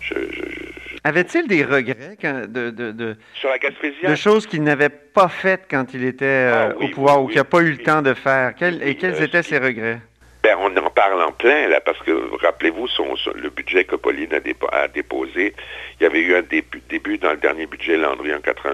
je, 0.00 0.14
je- 0.14 0.40
je- 0.40 0.96
Avait-il 1.04 1.48
des 1.48 1.64
regrets 1.64 2.16
quand- 2.20 2.46
de, 2.46 2.70
de, 2.70 2.92
de, 2.92 3.16
Sur 3.34 3.48
la 3.50 3.58
Gaspésie, 3.58 4.06
de 4.06 4.14
choses 4.14 4.46
qu'il 4.46 4.62
n'avait 4.62 4.88
pas 4.90 5.28
faites 5.28 5.64
quand 5.70 5.92
il 5.94 6.04
était 6.04 6.24
euh, 6.24 6.68
Ah, 6.70 6.74
oui, 6.78 6.86
au 6.86 6.88
pouvoir 6.94 7.18
oui, 7.18 7.24
ou 7.24 7.26
qu'il 7.28 7.36
n'a 7.36 7.42
oui, 7.42 7.48
pas 7.50 7.60
eu 7.62 7.70
le 7.72 7.78
temps 7.78 8.02
de 8.02 8.14
faire? 8.14 8.50
Et 8.82 8.94
quels 8.96 9.14
euh, 9.14 9.24
étaient 9.24 9.42
ses 9.42 9.58
regrets? 9.58 9.98
Ben, 10.44 10.56
on 10.58 10.76
en 10.76 10.90
parle 10.90 11.22
en 11.22 11.30
plein, 11.30 11.68
là, 11.68 11.80
parce 11.80 11.98
que, 12.00 12.10
rappelez-vous, 12.44 12.88
son, 12.88 13.14
son- 13.16 13.32
le 13.34 13.48
budget 13.50 13.84
que 13.84 13.94
Pauline 13.94 14.34
a, 14.34 14.40
dépo- 14.40 14.68
a 14.72 14.88
déposé, 14.88 15.54
il 16.00 16.02
y 16.02 16.06
avait 16.06 16.20
eu 16.20 16.34
un 16.34 16.42
début, 16.42 16.82
début 16.88 17.16
dans 17.18 17.30
le 17.30 17.36
dernier 17.36 17.66
budget 17.66 17.96
Landry 17.96 18.34
en, 18.34 18.40
80 18.40 18.70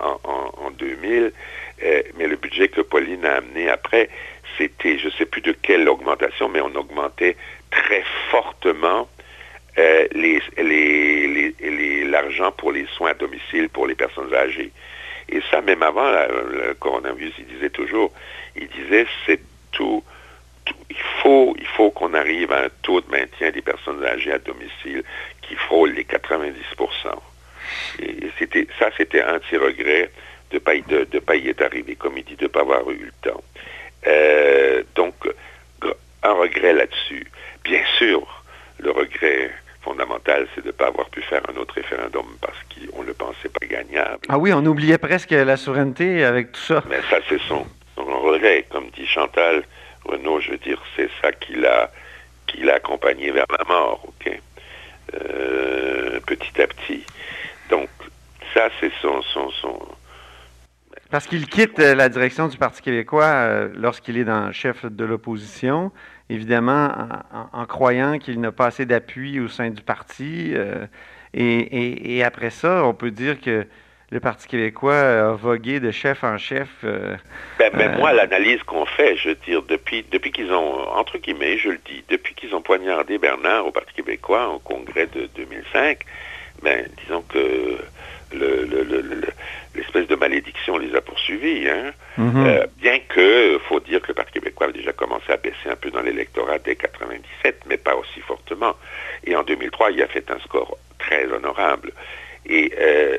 en, 0.00 0.04
en- 0.08 0.20
en- 0.24 0.66
en 0.66 0.70
2000, 0.72 1.32
euh, 1.84 2.02
mais 2.18 2.26
le 2.26 2.34
budget 2.36 2.68
que 2.68 2.80
Pauline 2.80 3.24
a 3.24 3.36
amené 3.36 3.68
après, 3.70 4.08
c'était, 4.58 4.98
je 4.98 5.06
ne 5.06 5.10
sais 5.12 5.24
plus 5.26 5.42
de 5.42 5.52
quelle 5.52 5.88
augmentation, 5.88 6.48
mais 6.48 6.60
on 6.60 6.74
augmentait 6.74 7.36
très 7.72 8.04
fortement 8.30 9.08
euh, 9.78 10.06
les, 10.12 10.40
les- 10.58 12.04
l'argent 12.04 12.52
pour 12.52 12.72
les 12.72 12.86
soins 12.96 13.10
à 13.10 13.14
domicile 13.14 13.68
pour 13.70 13.86
les 13.86 13.94
personnes 13.94 14.32
âgées. 14.34 14.70
Et 15.28 15.40
ça, 15.50 15.62
même 15.62 15.82
avant 15.82 16.10
le 16.10 16.74
coronavirus, 16.74 17.32
il 17.38 17.46
disait 17.46 17.70
toujours, 17.70 18.12
il 18.54 18.68
disait, 18.68 19.06
c'est 19.24 19.40
tout, 19.70 20.04
il 20.90 20.96
faut, 21.22 21.54
il 21.58 21.66
faut 21.66 21.90
qu'on 21.90 22.12
arrive 22.12 22.52
à 22.52 22.64
un 22.64 22.68
taux 22.82 23.00
de 23.00 23.10
maintien 23.10 23.50
des 23.50 23.62
personnes 23.62 24.04
âgées 24.04 24.32
à 24.32 24.38
domicile 24.38 25.02
qui 25.40 25.54
frôle 25.54 25.92
les 25.92 26.04
90 26.04 26.52
Et, 28.00 28.14
c'était, 28.38 28.66
ça, 28.78 28.90
c'était 28.96 29.22
un 29.22 29.38
de 29.38 29.42
ses 29.48 29.56
regrets 29.56 30.10
de 30.50 30.58
pas 30.58 30.74
y, 30.74 30.82
de, 30.82 31.04
pas 31.18 31.36
y 31.36 31.48
être 31.48 31.62
arrivé, 31.62 31.94
comme 31.94 32.18
il 32.18 32.24
dit, 32.24 32.36
de 32.36 32.42
ne 32.44 32.48
pas 32.48 32.60
avoir 32.60 32.90
eu 32.90 32.96
le 32.98 33.30
temps. 33.30 33.42
Euh, 34.06 34.82
un 36.22 36.32
regret 36.32 36.72
là-dessus. 36.72 37.26
Bien 37.64 37.82
sûr, 37.98 38.42
le 38.78 38.90
regret 38.90 39.50
fondamental, 39.82 40.46
c'est 40.54 40.62
de 40.62 40.68
ne 40.68 40.72
pas 40.72 40.86
avoir 40.86 41.08
pu 41.10 41.22
faire 41.22 41.42
un 41.48 41.56
autre 41.60 41.74
référendum 41.74 42.26
parce 42.40 42.56
qu'on 42.68 43.02
ne 43.02 43.08
le 43.08 43.14
pensait 43.14 43.48
pas 43.48 43.66
gagnable. 43.66 44.20
Ah 44.28 44.38
oui, 44.38 44.52
on 44.52 44.64
oubliait 44.64 44.98
presque 44.98 45.30
la 45.30 45.56
souveraineté 45.56 46.24
avec 46.24 46.52
tout 46.52 46.60
ça. 46.60 46.82
Mais 46.88 47.00
ça, 47.10 47.18
c'est 47.28 47.40
son, 47.48 47.66
son 47.96 48.04
regret. 48.20 48.64
Comme 48.70 48.88
dit 48.90 49.06
Chantal 49.06 49.64
Renaud, 50.04 50.40
je 50.40 50.52
veux 50.52 50.58
dire, 50.58 50.80
c'est 50.96 51.10
ça 51.20 51.32
qui 51.32 51.54
l'a, 51.54 51.90
qui 52.46 52.58
l'a 52.62 52.74
accompagné 52.74 53.30
vers 53.30 53.46
la 53.58 53.64
mort, 53.64 54.04
ok? 54.06 54.40
Euh, 55.14 56.20
petit 56.26 56.62
à 56.62 56.66
petit. 56.66 57.04
Donc, 57.68 57.88
ça, 58.54 58.68
c'est 58.80 58.92
son, 59.00 59.22
son, 59.22 59.50
son... 59.50 59.78
Parce 61.10 61.26
qu'il 61.26 61.46
quitte 61.46 61.78
la 61.78 62.08
direction 62.08 62.48
du 62.48 62.56
Parti 62.56 62.80
québécois 62.82 63.24
euh, 63.24 63.68
lorsqu'il 63.74 64.16
est 64.16 64.24
dans 64.24 64.50
chef 64.52 64.86
de 64.86 65.04
l'opposition, 65.04 65.92
évidemment 66.30 66.90
en, 67.52 67.64
croyant 67.66 68.18
qu'il 68.18 68.40
n'a 68.40 68.52
pas 68.52 68.66
assez 68.66 68.86
d'appui 68.86 69.40
au 69.40 69.48
sein 69.48 69.70
du 69.70 69.82
parti. 69.82 70.52
euh, 70.54 70.86
et, 71.34 71.42
et- 71.44 72.16
et 72.18 72.24
après 72.24 72.50
ça, 72.50 72.84
on 72.84 72.94
peut 72.94 73.10
dire 73.10 73.40
que 73.40 73.66
le 74.10 74.20
Parti 74.20 74.46
québécois 74.46 74.98
a 74.98 75.32
vogué 75.32 75.80
de 75.80 75.90
chef 75.90 76.22
en 76.22 76.36
chef. 76.36 76.68
euh, 76.84 77.16
Ben, 77.58 77.70
ben, 77.72 77.94
Euh, 77.94 77.98
moi, 77.98 78.12
l'analyse 78.12 78.62
qu'on 78.64 78.84
fait, 78.84 79.16
je 79.16 79.30
veux 79.30 79.38
dire, 79.46 79.62
depuis, 79.62 80.04
depuis 80.12 80.30
qu'ils 80.32 80.52
ont, 80.52 80.86
entre 80.90 81.16
guillemets, 81.16 81.56
je 81.56 81.70
le 81.70 81.78
dis, 81.86 82.04
depuis 82.10 82.34
qu'ils 82.34 82.54
ont 82.54 82.60
poignardé 82.60 83.16
Bernard 83.16 83.66
au 83.66 83.70
Parti 83.70 83.94
québécois 83.94 84.48
au 84.50 84.58
congrès 84.58 85.06
de 85.06 85.30
2005, 85.34 86.00
ben, 86.62 86.86
disons 87.02 87.22
que 87.22 87.78
le- 88.34 88.64
le- 88.64 88.82
le- 88.82 89.00
le- 89.00 89.22
l'espèce 89.74 90.06
de 90.06 90.16
malédiction 90.16 90.78
les 90.78 90.94
a 90.94 91.00
poursuivis. 91.00 91.68
Hein? 91.68 91.92
mhm. 92.18 92.46
Euh, 92.46 92.66
bien 92.78 92.98
que, 93.08 93.58
faut 93.68 93.80
dire 93.80 94.00
que 94.02 94.08
le 94.08 94.14
Parti 94.14 94.32
québécois 94.34 94.66
avait 94.66 94.78
déjà 94.78 94.92
commencé 94.92 95.32
à 95.32 95.36
baisser 95.36 95.68
un 95.70 95.76
peu 95.76 95.90
dans 95.90 96.02
l'électorat 96.02 96.58
dès 96.58 96.76
97, 96.76 97.62
mais 97.66 97.76
pas 97.76 97.96
aussi 97.96 98.20
fortement. 98.20 98.74
Et 99.24 99.34
en 99.36 99.42
2003, 99.42 99.92
il 99.92 100.02
a 100.02 100.06
fait 100.06 100.30
un 100.30 100.38
score 100.40 100.76
très 100.98 101.26
honorable. 101.26 101.92
Et 102.46 102.72
euh, 102.78 103.18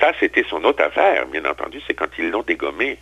ça, 0.00 0.12
c'était 0.18 0.44
son 0.48 0.64
autre 0.64 0.82
affaire, 0.82 1.26
bien 1.26 1.44
entendu, 1.44 1.80
c'est 1.86 1.94
quand 1.94 2.08
ils 2.18 2.30
l'ont 2.30 2.42
dégommé 2.42 2.98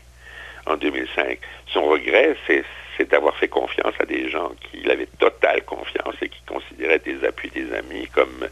en 0.67 0.77
2005. 0.77 1.39
Son 1.67 1.85
regret, 1.85 2.37
c'est 2.47 2.63
c'est 2.97 3.11
d'avoir 3.11 3.37
fait 3.37 3.49
confiance 3.49 3.95
à 3.99 4.05
des 4.05 4.29
gens 4.29 4.53
qui 4.61 4.89
avait 4.91 5.09
totale 5.19 5.63
confiance 5.65 6.15
et 6.21 6.29
qui 6.29 6.43
considéraient 6.47 6.99
des 6.99 7.25
appuis 7.25 7.51
des 7.51 7.73
amis 7.75 8.09
comme 8.09 8.49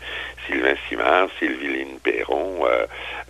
Sylvain 0.46 0.74
Simard, 0.88 1.28
Sylvie 1.38 1.70
Perron, 2.02 2.66
euh, 2.66 2.86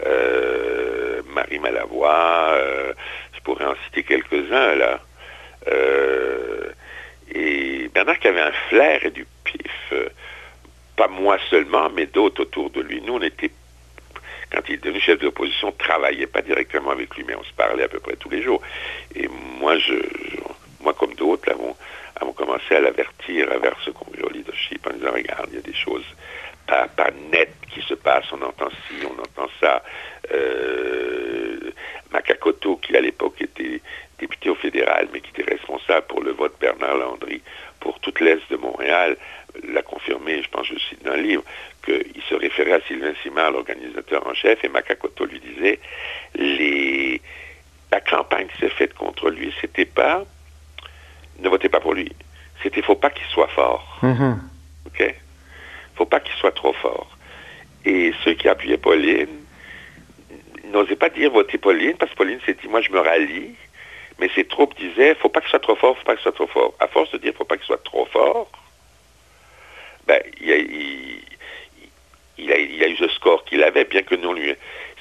euh, 0.06 1.22
Marie 1.34 1.58
Malavoie, 1.58 2.52
euh, 2.54 2.92
je 3.32 3.40
pourrais 3.40 3.66
en 3.66 3.74
citer 3.86 4.02
quelques-uns 4.02 4.74
là. 4.76 5.00
et 7.34 7.88
Bernard 7.92 8.18
qui 8.18 8.28
avait 8.28 8.40
un 8.40 8.52
flair 8.68 9.04
et 9.04 9.10
du 9.10 9.26
pif, 9.44 9.92
pas 10.96 11.08
moi 11.08 11.38
seulement, 11.48 11.90
mais 11.90 12.06
d'autres 12.06 12.42
autour 12.42 12.70
de 12.70 12.80
lui. 12.80 13.00
Nous, 13.02 13.14
on 13.14 13.22
était 13.22 13.50
quand 14.50 14.60
il 14.68 14.74
est 14.74 14.84
devenu 14.84 15.00
chef 15.00 15.18
de 15.20 15.26
l'opposition, 15.26 15.68
on 15.68 15.72
travaillait 15.72 16.26
pas 16.26 16.42
directement 16.42 16.90
avec 16.90 17.14
lui, 17.14 17.24
mais 17.26 17.36
on 17.36 17.44
se 17.44 17.52
parlait 17.52 17.84
à 17.84 17.88
peu 17.88 18.00
près 18.00 18.16
tous 18.16 18.30
les 18.30 18.42
jours. 18.42 18.60
Et 19.14 19.28
moi, 19.60 19.78
je, 19.78 19.94
moi 20.80 20.94
comme 20.94 21.14
d'autres, 21.14 21.50
avons, 21.50 21.76
avons 22.20 22.32
commencé 22.32 22.74
à 22.74 22.80
l'avertir 22.80 23.48
vers 23.60 23.76
ce 23.84 23.90
congrès 23.90 24.22
au 24.22 24.30
leadership 24.30 24.86
en 24.86 24.92
disant, 24.92 25.12
regarde, 25.12 25.48
il 25.50 25.56
y 25.56 25.58
a 25.58 25.62
des 25.62 25.74
choses 25.74 26.04
pas, 26.66 26.88
pas 26.88 27.10
nettes 27.30 27.54
qui 27.72 27.82
se 27.82 27.94
passent, 27.94 28.32
on 28.32 28.42
entend 28.42 28.70
ci, 28.70 29.04
on 29.04 29.20
entend 29.20 29.50
ça. 29.60 29.82
Euh, 30.32 31.72
Macacoto, 32.12 32.76
qui 32.76 32.96
à 32.96 33.00
l'époque 33.00 33.40
était 33.40 33.80
député 34.18 34.50
au 34.50 34.54
fédéral, 34.54 35.08
mais 35.12 35.20
qui 35.20 35.30
était 35.30 35.50
responsable 35.50 36.06
pour 36.06 36.22
le 36.22 36.32
vote 36.32 36.54
Bernard 36.60 36.96
Landry 36.96 37.42
pour 37.80 37.98
toute 38.00 38.20
l'Est 38.20 38.42
de 38.50 38.56
Montréal, 38.56 39.16
l'a 39.68 39.82
confirmé, 39.82 40.42
je 40.42 40.48
pense 40.50 40.66
je 40.66 40.78
cite 40.78 41.02
dans 41.04 41.14
le 41.14 41.22
livre, 41.22 41.44
qu'il 41.84 42.22
se 42.28 42.34
référait 42.34 42.74
à 42.74 42.80
Sylvain 42.82 43.14
Simard, 43.22 43.52
l'organisateur 43.52 44.26
en 44.26 44.34
chef, 44.34 44.62
et 44.64 44.68
Macacoto 44.68 45.24
lui 45.24 45.40
disait, 45.40 45.78
les, 46.34 47.20
la 47.90 48.00
campagne 48.00 48.48
qui 48.48 48.58
s'est 48.58 48.68
faite 48.70 48.94
contre 48.94 49.30
lui, 49.30 49.52
c'était 49.60 49.86
pas 49.86 50.24
ne 51.40 51.48
votez 51.48 51.68
pas 51.68 51.80
pour 51.80 51.94
lui. 51.94 52.12
C'était 52.62 52.82
faut 52.82 52.96
pas 52.96 53.10
qu'il 53.10 53.26
soit 53.26 53.48
fort. 53.48 53.98
Mm-hmm. 54.02 54.36
OK? 54.86 55.14
Faut 55.96 56.06
pas 56.06 56.20
qu'il 56.20 56.34
soit 56.34 56.52
trop 56.52 56.72
fort. 56.74 57.16
Et 57.84 58.12
ceux 58.24 58.34
qui 58.34 58.48
appuyaient 58.48 58.76
Pauline 58.76 59.28
n'osaient 60.72 60.96
pas 60.96 61.08
dire 61.08 61.30
votez 61.30 61.58
Pauline 61.58 61.96
parce 61.96 62.12
que 62.12 62.16
Pauline 62.16 62.40
s'est 62.46 62.56
dit 62.60 62.68
moi 62.68 62.80
je 62.80 62.90
me 62.90 63.00
rallie. 63.00 63.54
Mais 64.18 64.30
ces 64.34 64.44
troupes 64.44 64.76
disaient 64.78 65.14
faut 65.14 65.30
pas 65.30 65.40
qu'il 65.40 65.50
soit 65.50 65.60
trop 65.60 65.76
fort, 65.76 65.96
faut 65.96 66.04
pas 66.04 66.14
qu'il 66.14 66.22
soit 66.22 66.32
trop 66.32 66.46
fort. 66.46 66.74
À 66.78 66.86
force 66.88 67.10
de 67.12 67.18
dire 67.18 67.32
faut 67.36 67.44
pas 67.44 67.56
qu'il 67.56 67.66
soit 67.66 67.82
trop 67.82 68.06
fort, 68.06 68.50
ben, 70.06 70.20
il, 70.40 70.52
a, 70.52 70.56
il, 70.56 72.52
a, 72.52 72.58
il 72.58 72.82
a 72.82 72.88
eu 72.88 72.96
ce 72.96 73.08
score 73.08 73.44
qu'il 73.44 73.62
avait, 73.62 73.84
bien 73.84 74.02
que 74.02 74.14
nous 74.14 74.34
lui. 74.34 74.54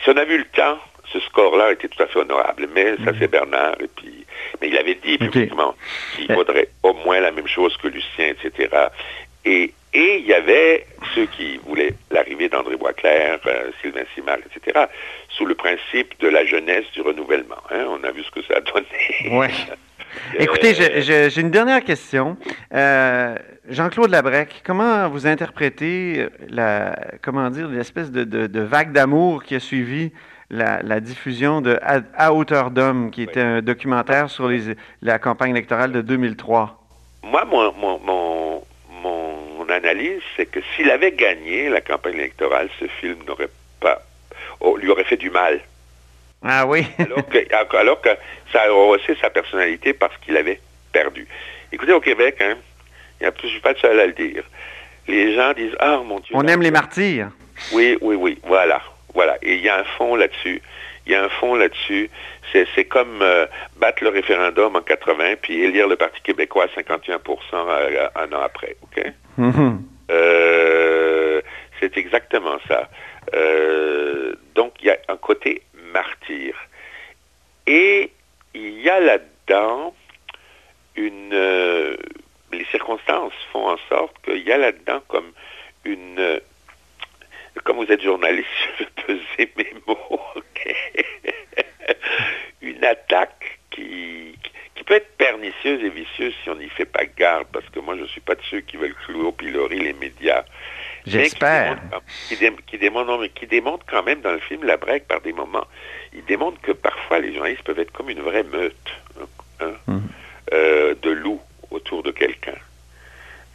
Si 0.03 0.09
on 0.09 0.17
a 0.17 0.23
vu 0.23 0.37
le 0.37 0.45
temps, 0.45 0.77
ce 1.11 1.19
score-là 1.19 1.71
était 1.71 1.87
tout 1.87 2.01
à 2.03 2.07
fait 2.07 2.19
honorable. 2.19 2.69
Mais 2.73 2.95
ça, 3.03 3.11
c'est 3.17 3.27
Bernard. 3.27 3.75
Et 3.81 3.87
puis, 3.87 4.25
mais 4.61 4.69
il 4.69 4.77
avait 4.77 4.95
dit 4.95 5.17
publiquement 5.17 5.75
qu'il 6.15 6.33
faudrait 6.33 6.69
au 6.83 6.93
moins 6.93 7.19
la 7.19 7.31
même 7.31 7.47
chose 7.47 7.75
que 7.77 7.87
Lucien, 7.87 8.33
etc. 8.33 8.69
Et, 9.45 9.73
et 9.93 10.17
il 10.17 10.25
y 10.25 10.33
avait 10.33 10.85
ceux 11.15 11.25
qui 11.25 11.57
voulaient 11.57 11.93
l'arrivée 12.11 12.49
d'André 12.49 12.75
Boisclair, 12.75 13.39
euh, 13.45 13.71
Sylvain 13.81 14.03
Simard, 14.13 14.37
etc., 14.37 14.85
sous 15.29 15.45
le 15.45 15.55
principe 15.55 16.19
de 16.19 16.27
la 16.27 16.45
jeunesse 16.45 16.85
du 16.93 17.01
renouvellement. 17.01 17.61
Hein. 17.71 17.85
On 17.89 18.03
a 18.03 18.11
vu 18.11 18.23
ce 18.23 18.31
que 18.31 18.43
ça 18.43 18.55
a 18.57 18.61
donné. 18.61 19.37
Ouais. 19.37 19.49
Écoutez, 20.39 20.73
j'ai 20.73 21.39
une 21.39 21.51
dernière 21.51 21.83
question. 21.83 22.35
Euh, 22.73 23.35
Jean-Claude 23.69 24.09
Labrec, 24.09 24.61
comment 24.65 25.07
vous 25.07 25.27
interprétez 25.27 26.25
la, 26.49 26.95
comment 27.21 27.49
dire, 27.51 27.67
l'espèce 27.67 28.11
de, 28.11 28.23
de 28.23 28.61
vague 28.61 28.91
d'amour 28.91 29.43
qui 29.43 29.55
a 29.55 29.59
suivi 29.59 30.11
la, 30.49 30.99
diffusion 30.99 31.61
de 31.61 31.79
À, 31.81 32.33
hauteur 32.33 32.71
d'homme, 32.71 33.11
qui 33.11 33.23
était 33.23 33.41
un 33.41 33.61
documentaire 33.61 34.29
sur 34.29 34.47
les, 34.47 34.75
la 35.01 35.19
campagne 35.19 35.51
électorale 35.51 35.91
de 35.91 36.01
2003. 36.01 36.75
Moi, 37.23 37.45
mon, 37.45 37.71
mon, 37.73 37.99
mon, 39.03 39.69
analyse, 39.69 40.21
c'est 40.35 40.47
que 40.47 40.59
s'il 40.75 40.89
avait 40.89 41.11
gagné 41.11 41.69
la 41.69 41.79
campagne 41.79 42.15
électorale, 42.15 42.69
ce 42.79 42.85
film 42.85 43.17
n'aurait 43.27 43.49
pas, 43.79 44.01
oh, 44.61 44.75
lui 44.77 44.89
aurait 44.89 45.03
fait 45.03 45.17
du 45.17 45.29
mal. 45.29 45.59
Ah 46.43 46.65
oui. 46.65 46.87
alors, 46.97 48.01
que, 48.01 48.09
ça 48.51 48.61
a 48.63 48.69
rehaussé 48.69 49.15
sa 49.21 49.29
personnalité 49.29 49.93
parce 49.93 50.17
qu'il 50.17 50.35
avait 50.37 50.59
perdu. 50.91 51.27
Écoutez, 51.71 51.93
au 51.93 51.99
Québec, 51.99 52.37
hein, 52.41 52.55
je 53.21 53.27
ne 53.27 53.49
suis 53.49 53.59
pas 53.59 53.73
le 53.73 53.77
seul 53.77 53.99
à 53.99 54.07
le 54.07 54.13
dire. 54.13 54.43
Les 55.07 55.35
gens 55.35 55.53
disent 55.53 55.75
Ah, 55.79 56.01
mon 56.03 56.19
Dieu. 56.19 56.35
On 56.35 56.47
aime 56.47 56.63
les 56.63 56.71
martyrs. 56.71 57.29
Oui, 57.73 57.97
oui, 58.01 58.15
oui, 58.15 58.39
voilà. 58.43 58.81
Voilà. 59.13 59.37
Et 59.41 59.55
il 59.55 59.61
y 59.61 59.69
a 59.69 59.79
un 59.79 59.83
fond 59.83 60.15
là-dessus. 60.15 60.61
Il 61.05 61.13
y 61.13 61.15
a 61.15 61.23
un 61.23 61.29
fond 61.29 61.55
là-dessus. 61.55 62.09
C'est 62.53 62.85
comme 62.85 63.21
euh, 63.21 63.45
battre 63.77 64.03
le 64.03 64.09
référendum 64.09 64.75
en 64.75 64.81
80 64.81 65.35
puis 65.41 65.61
élire 65.61 65.87
le 65.87 65.95
Parti 65.95 66.21
québécois 66.21 66.65
à 66.65 66.79
51% 66.79 67.17
euh, 67.53 68.07
un 68.15 68.33
an 68.33 68.41
après. 68.43 68.75
OK? 68.83 69.03
Euh, 70.11 71.41
c'est 71.79 71.97
exactement 71.97 72.57
ça. 72.67 72.89
donc, 74.55 74.73
il 74.81 74.87
y 74.87 74.89
a 74.89 74.97
un 75.07 75.17
côté 75.17 75.61
martyr. 75.93 76.55
Et 77.67 78.11
il 78.53 78.81
y 78.81 78.89
a 78.89 78.99
là-dedans 78.99 79.93
une... 80.95 81.97
les 82.51 82.65
circonstances 82.71 83.33
font 83.51 83.69
en 83.69 83.77
sorte 83.87 84.15
qu'il 84.25 84.47
y 84.47 84.51
a 84.51 84.57
là-dedans 84.57 85.01
comme 85.07 85.31
une 85.85 86.41
comme 87.63 87.77
vous 87.77 87.91
êtes 87.91 88.01
journaliste, 88.01 88.47
je 88.79 88.83
vais 88.83 88.89
peser 89.05 89.51
mes 89.57 89.73
mots. 89.87 90.19
Une 92.61 92.83
attaque 92.83 93.59
qui, 93.71 94.37
qui 94.75 94.83
peut 94.83 94.95
être 94.95 95.15
pernicieuse 95.17 95.83
et 95.83 95.89
vicieuse 95.89 96.33
si 96.43 96.49
on 96.49 96.55
n'y 96.55 96.69
fait 96.69 96.85
pas 96.85 97.05
garde, 97.05 97.47
parce 97.51 97.67
que 97.69 97.79
moi, 97.79 97.95
je 97.95 98.01
ne 98.01 98.07
suis 98.07 98.21
pas 98.21 98.35
de 98.35 98.41
ceux 98.49 98.61
qui 98.61 98.77
veulent 98.77 98.95
clouer 99.05 99.25
au 99.25 99.31
pilori 99.31 99.79
les 99.79 99.93
médias. 99.93 100.43
J'espère. 101.05 101.79
Qui, 102.27 102.37
qui, 102.67 102.77
démontre, 102.77 103.25
qui 103.33 103.47
démontre 103.47 103.85
quand 103.87 104.03
même 104.03 104.21
dans 104.21 104.31
le 104.31 104.39
film 104.39 104.63
La 104.63 104.77
Break 104.77 105.07
par 105.07 105.21
des 105.21 105.33
moments, 105.33 105.65
il 106.13 106.23
démontre 106.25 106.59
que 106.61 106.71
parfois 106.71 107.19
les 107.19 107.33
journalistes 107.33 107.63
peuvent 107.63 107.79
être 107.79 107.91
comme 107.91 108.09
une 108.09 108.21
vraie 108.21 108.43
meute 108.43 108.75
hein, 109.19 109.25
hein, 109.61 109.73
hum. 109.87 110.03
euh, 110.53 110.95
de 111.01 111.09
loups 111.09 111.41
autour 111.71 112.03
de 112.03 112.11
quelqu'un. 112.11 112.57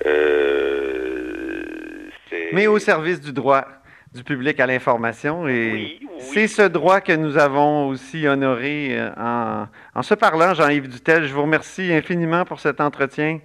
Euh, 0.06 2.10
Mais 2.52 2.66
au 2.66 2.78
service 2.78 3.20
du 3.20 3.32
droit 3.32 3.66
du 4.14 4.22
public 4.22 4.60
à 4.60 4.66
l'information. 4.66 5.48
Et 5.48 5.98
c'est 6.18 6.46
ce 6.46 6.62
droit 6.62 7.00
que 7.00 7.12
nous 7.12 7.36
avons 7.36 7.88
aussi 7.88 8.26
honoré 8.28 8.88
euh, 8.92 9.10
en, 9.16 9.66
en 9.94 10.02
se 10.02 10.14
parlant, 10.14 10.54
Jean-Yves 10.54 10.88
Dutel. 10.88 11.24
Je 11.24 11.34
vous 11.34 11.42
remercie 11.42 11.92
infiniment 11.92 12.44
pour 12.44 12.60
cet 12.60 12.80
entretien. 12.80 13.40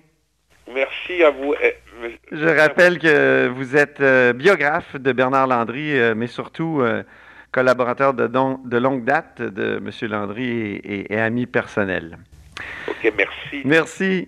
Merci 0.71 1.23
à 1.23 1.31
vous. 1.31 1.55
Eh, 1.61 1.75
Je 2.31 2.47
rappelle 2.47 2.99
que 2.99 3.47
vous 3.47 3.75
êtes 3.75 3.99
euh, 4.01 4.33
biographe 4.33 4.95
de 4.95 5.11
Bernard 5.11 5.47
Landry, 5.47 5.97
euh, 5.97 6.13
mais 6.15 6.27
surtout 6.27 6.83
collaborateur 7.51 8.13
de, 8.13 8.27
de, 8.27 8.77
longue 8.77 9.03
date 9.03 9.41
de 9.41 9.77
M. 9.77 10.09
Landry 10.09 10.47
et, 10.83 11.13
et 11.13 11.19
ami 11.19 11.47
personnel. 11.47 12.19
OK, 12.87 13.13
merci. 13.17 13.61
Merci. 13.65 14.27